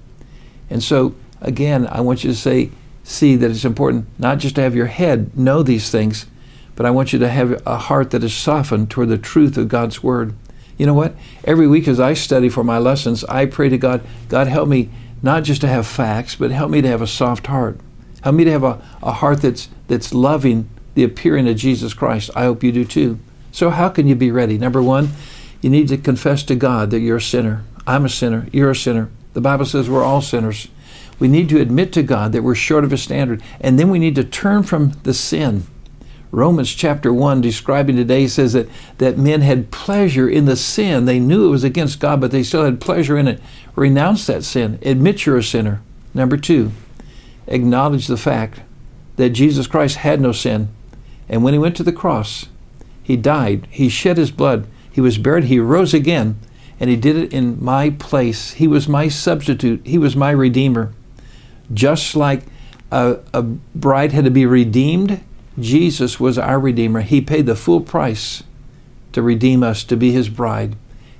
And 0.69 0.81
so, 0.81 1.15
again, 1.41 1.85
I 1.87 1.99
want 1.99 2.23
you 2.23 2.31
to 2.31 2.37
say, 2.37 2.71
see 3.03 3.35
that 3.35 3.51
it's 3.51 3.65
important 3.65 4.07
not 4.17 4.37
just 4.37 4.55
to 4.55 4.61
have 4.61 4.73
your 4.73 4.85
head 4.85 5.37
know 5.37 5.63
these 5.63 5.91
things, 5.91 6.27
but 6.75 6.85
I 6.85 6.91
want 6.91 7.13
you 7.13 7.19
to 7.19 7.29
have 7.29 7.61
a 7.65 7.77
heart 7.77 8.11
that 8.11 8.23
is 8.23 8.33
softened 8.33 8.89
toward 8.89 9.09
the 9.09 9.17
truth 9.17 9.57
of 9.57 9.69
God's 9.69 10.01
Word. 10.01 10.33
You 10.77 10.85
know 10.85 10.93
what? 10.93 11.15
Every 11.43 11.67
week 11.67 11.87
as 11.87 11.99
I 11.99 12.13
study 12.13 12.49
for 12.49 12.63
my 12.63 12.79
lessons, 12.79 13.23
I 13.25 13.45
pray 13.45 13.69
to 13.69 13.77
God, 13.77 14.01
God, 14.29 14.47
help 14.47 14.67
me 14.67 14.89
not 15.21 15.43
just 15.43 15.61
to 15.61 15.67
have 15.67 15.87
facts, 15.87 16.35
but 16.35 16.51
help 16.51 16.69
me 16.71 16.81
to 16.81 16.87
have 16.87 17.01
a 17.01 17.07
soft 17.07 17.47
heart. 17.47 17.79
Help 18.21 18.35
me 18.35 18.43
to 18.43 18.51
have 18.51 18.63
a, 18.63 18.81
a 19.01 19.11
heart 19.11 19.41
that's, 19.41 19.69
that's 19.87 20.13
loving 20.13 20.69
the 20.95 21.03
appearing 21.03 21.47
of 21.47 21.57
Jesus 21.57 21.93
Christ. 21.93 22.29
I 22.35 22.43
hope 22.43 22.63
you 22.63 22.71
do 22.71 22.85
too. 22.85 23.19
So, 23.51 23.69
how 23.69 23.89
can 23.89 24.07
you 24.07 24.15
be 24.15 24.31
ready? 24.31 24.57
Number 24.57 24.81
one, 24.81 25.09
you 25.61 25.69
need 25.69 25.87
to 25.89 25.97
confess 25.97 26.43
to 26.43 26.55
God 26.55 26.91
that 26.91 26.99
you're 26.99 27.17
a 27.17 27.21
sinner. 27.21 27.63
I'm 27.85 28.05
a 28.05 28.09
sinner. 28.09 28.47
You're 28.51 28.71
a 28.71 28.75
sinner. 28.75 29.09
The 29.33 29.41
Bible 29.41 29.65
says 29.65 29.89
we're 29.89 30.03
all 30.03 30.21
sinners. 30.21 30.67
We 31.19 31.27
need 31.27 31.49
to 31.49 31.61
admit 31.61 31.93
to 31.93 32.03
God 32.03 32.31
that 32.31 32.43
we're 32.43 32.55
short 32.55 32.83
of 32.83 32.91
a 32.91 32.97
standard, 32.97 33.41
and 33.61 33.79
then 33.79 33.89
we 33.89 33.99
need 33.99 34.15
to 34.15 34.23
turn 34.23 34.63
from 34.63 34.91
the 35.03 35.13
sin. 35.13 35.65
Romans 36.33 36.73
chapter 36.73 37.13
1, 37.13 37.41
describing 37.41 37.95
today, 37.95 38.25
says 38.25 38.53
that, 38.53 38.67
that 38.97 39.19
men 39.19 39.41
had 39.41 39.69
pleasure 39.69 40.27
in 40.27 40.45
the 40.45 40.55
sin. 40.55 41.05
They 41.05 41.19
knew 41.19 41.45
it 41.45 41.51
was 41.51 41.63
against 41.63 41.99
God, 41.99 42.19
but 42.19 42.31
they 42.31 42.41
still 42.41 42.65
had 42.65 42.81
pleasure 42.81 43.19
in 43.19 43.27
it. 43.27 43.39
Renounce 43.75 44.25
that 44.25 44.43
sin. 44.43 44.79
Admit 44.81 45.27
you're 45.27 45.37
a 45.37 45.43
sinner. 45.43 45.83
Number 46.11 46.35
two, 46.35 46.71
acknowledge 47.45 48.07
the 48.07 48.17
fact 48.17 48.61
that 49.17 49.29
Jesus 49.29 49.67
Christ 49.67 49.97
had 49.97 50.19
no 50.19 50.31
sin. 50.31 50.69
And 51.29 51.43
when 51.43 51.53
he 51.53 51.59
went 51.59 51.75
to 51.77 51.83
the 51.83 51.91
cross, 51.91 52.47
he 53.03 53.15
died. 53.15 53.67
He 53.69 53.87
shed 53.87 54.17
his 54.17 54.31
blood. 54.31 54.65
He 54.91 55.01
was 55.01 55.19
buried. 55.19 55.43
He 55.43 55.59
rose 55.59 55.93
again. 55.93 56.39
And 56.79 56.89
he 56.89 56.95
did 56.95 57.15
it 57.15 57.31
in 57.31 57.63
my 57.63 57.91
place. 57.91 58.53
He 58.53 58.67
was 58.67 58.87
my 58.87 59.07
substitute. 59.07 59.85
He 59.85 59.99
was 59.99 60.15
my 60.15 60.31
redeemer. 60.31 60.93
Just 61.71 62.15
like 62.15 62.41
a, 62.91 63.19
a 63.35 63.43
bride 63.43 64.13
had 64.13 64.25
to 64.25 64.31
be 64.31 64.47
redeemed, 64.47 65.23
Jesus 65.59 66.19
was 66.19 66.37
our 66.37 66.59
redeemer. 66.59 67.01
He 67.01 67.21
paid 67.21 67.45
the 67.45 67.55
full 67.55 67.81
price 67.81 68.43
to 69.11 69.21
redeem 69.21 69.63
us, 69.63 69.83
to 69.85 69.95
be 69.95 70.11
his 70.11 70.29
bride. 70.29 70.75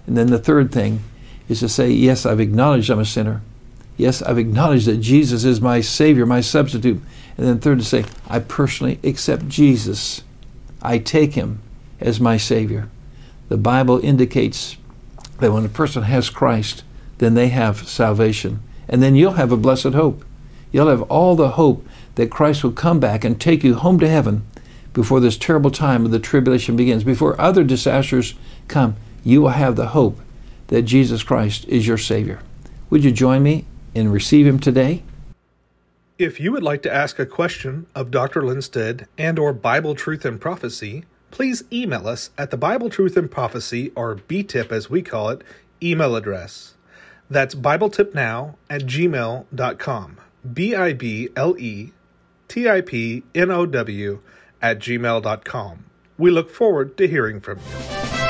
And 0.08 0.18
then 0.18 0.28
the 0.28 0.40
third 0.40 0.72
thing 0.72 1.04
is 1.48 1.60
to 1.60 1.70
say, 1.70 1.90
Yes, 1.92 2.26
I've 2.26 2.40
acknowledged 2.40 2.90
I'm 2.90 3.00
a 3.00 3.06
sinner. 3.06 3.42
Yes, 3.96 4.22
I've 4.24 4.40
acknowledged 4.40 4.88
that 4.88 4.98
Jesus 4.98 5.44
is 5.44 5.62
my 5.62 5.82
Savior, 5.82 6.26
my 6.26 6.42
substitute. 6.42 7.02
And 7.38 7.48
then 7.48 7.60
third 7.60 7.80
to 7.80 7.86
say, 7.86 8.06
I 8.28 8.40
personally 8.40 9.00
accept 9.04 9.48
Jesus. 9.48 10.24
I 10.82 10.98
take 10.98 11.34
him 11.34 11.62
as 12.00 12.20
my 12.20 12.38
Savior. 12.38 12.90
The 13.50 13.58
Bible 13.58 14.00
indicates 14.04 14.78
that 15.40 15.52
when 15.52 15.66
a 15.66 15.70
person 15.70 16.04
has 16.04 16.30
Christ, 16.30 16.84
then 17.20 17.36
they 17.36 17.50
have 17.50 17.88
salvation. 17.88 18.62
And 18.90 19.02
then 19.02 19.16
you'll 19.16 19.34
have 19.34 19.52
a 19.52 19.58
blessed 19.58 19.94
hope. 19.94 20.26
You'll 20.72 20.90
have 20.90 21.04
all 21.04 21.36
the 21.36 21.50
hope 21.50 21.88
that 22.16 22.32
Christ 22.32 22.64
will 22.64 22.72
come 22.72 23.00
back 23.00 23.24
and 23.24 23.40
take 23.40 23.64
you 23.64 23.76
home 23.76 24.00
to 24.00 24.08
heaven 24.08 24.46
before 24.94 25.20
this 25.20 25.38
terrible 25.38 25.72
time 25.72 26.06
of 26.06 26.12
the 26.12 26.20
tribulation 26.20 26.76
begins. 26.76 27.04
Before 27.04 27.40
other 27.40 27.64
disasters 27.64 28.36
come, 28.68 28.96
you 29.24 29.42
will 29.42 29.50
have 29.50 29.76
the 29.76 29.88
hope 29.88 30.20
that 30.68 30.84
Jesus 30.84 31.24
Christ 31.24 31.66
is 31.68 31.88
your 31.88 31.98
Savior. 31.98 32.40
Would 32.90 33.04
you 33.04 33.12
join 33.12 33.44
me 33.44 33.66
and 33.96 34.14
receive 34.14 34.46
Him 34.46 34.60
today? 34.60 35.04
If 36.20 36.40
you 36.40 36.52
would 36.52 36.64
like 36.64 36.84
to 36.84 36.94
ask 36.94 37.18
a 37.18 37.26
question 37.26 37.88
of 37.96 38.12
Dr. 38.12 38.44
Lindsted 38.44 39.08
and 39.18 39.40
or 39.40 39.52
Bible 39.52 39.96
Truth 39.96 40.26
and 40.26 40.40
Prophecy, 40.40 41.06
please 41.32 41.64
email 41.72 42.08
us 42.08 42.30
at 42.38 42.52
the 42.52 42.58
Bible 42.58 42.90
Truth 42.90 43.18
and 43.18 43.30
Prophecy, 43.30 43.92
or 43.96 44.16
BTIP 44.16 44.72
as 44.72 44.90
we 44.92 45.02
call 45.02 45.30
it, 45.30 45.44
email 45.82 46.16
address. 46.16 46.76
That's 47.30 47.56
BibleTipNow 47.56 48.56
at 48.70 48.82
gmail.com. 48.84 50.18
B 50.54 50.76
I 50.76 50.94
B 50.94 51.30
L 51.36 51.58
E 51.58 51.92
T 52.54 52.70
I 52.70 52.82
P 52.82 53.24
N 53.34 53.50
O 53.50 53.66
W 53.66 54.20
at 54.62 54.78
gmail.com. 54.78 55.86
We 56.20 56.30
look 56.30 56.52
forward 56.52 56.98
to 56.98 57.08
hearing 57.08 57.42
from 57.42 57.58
you. 57.58 58.23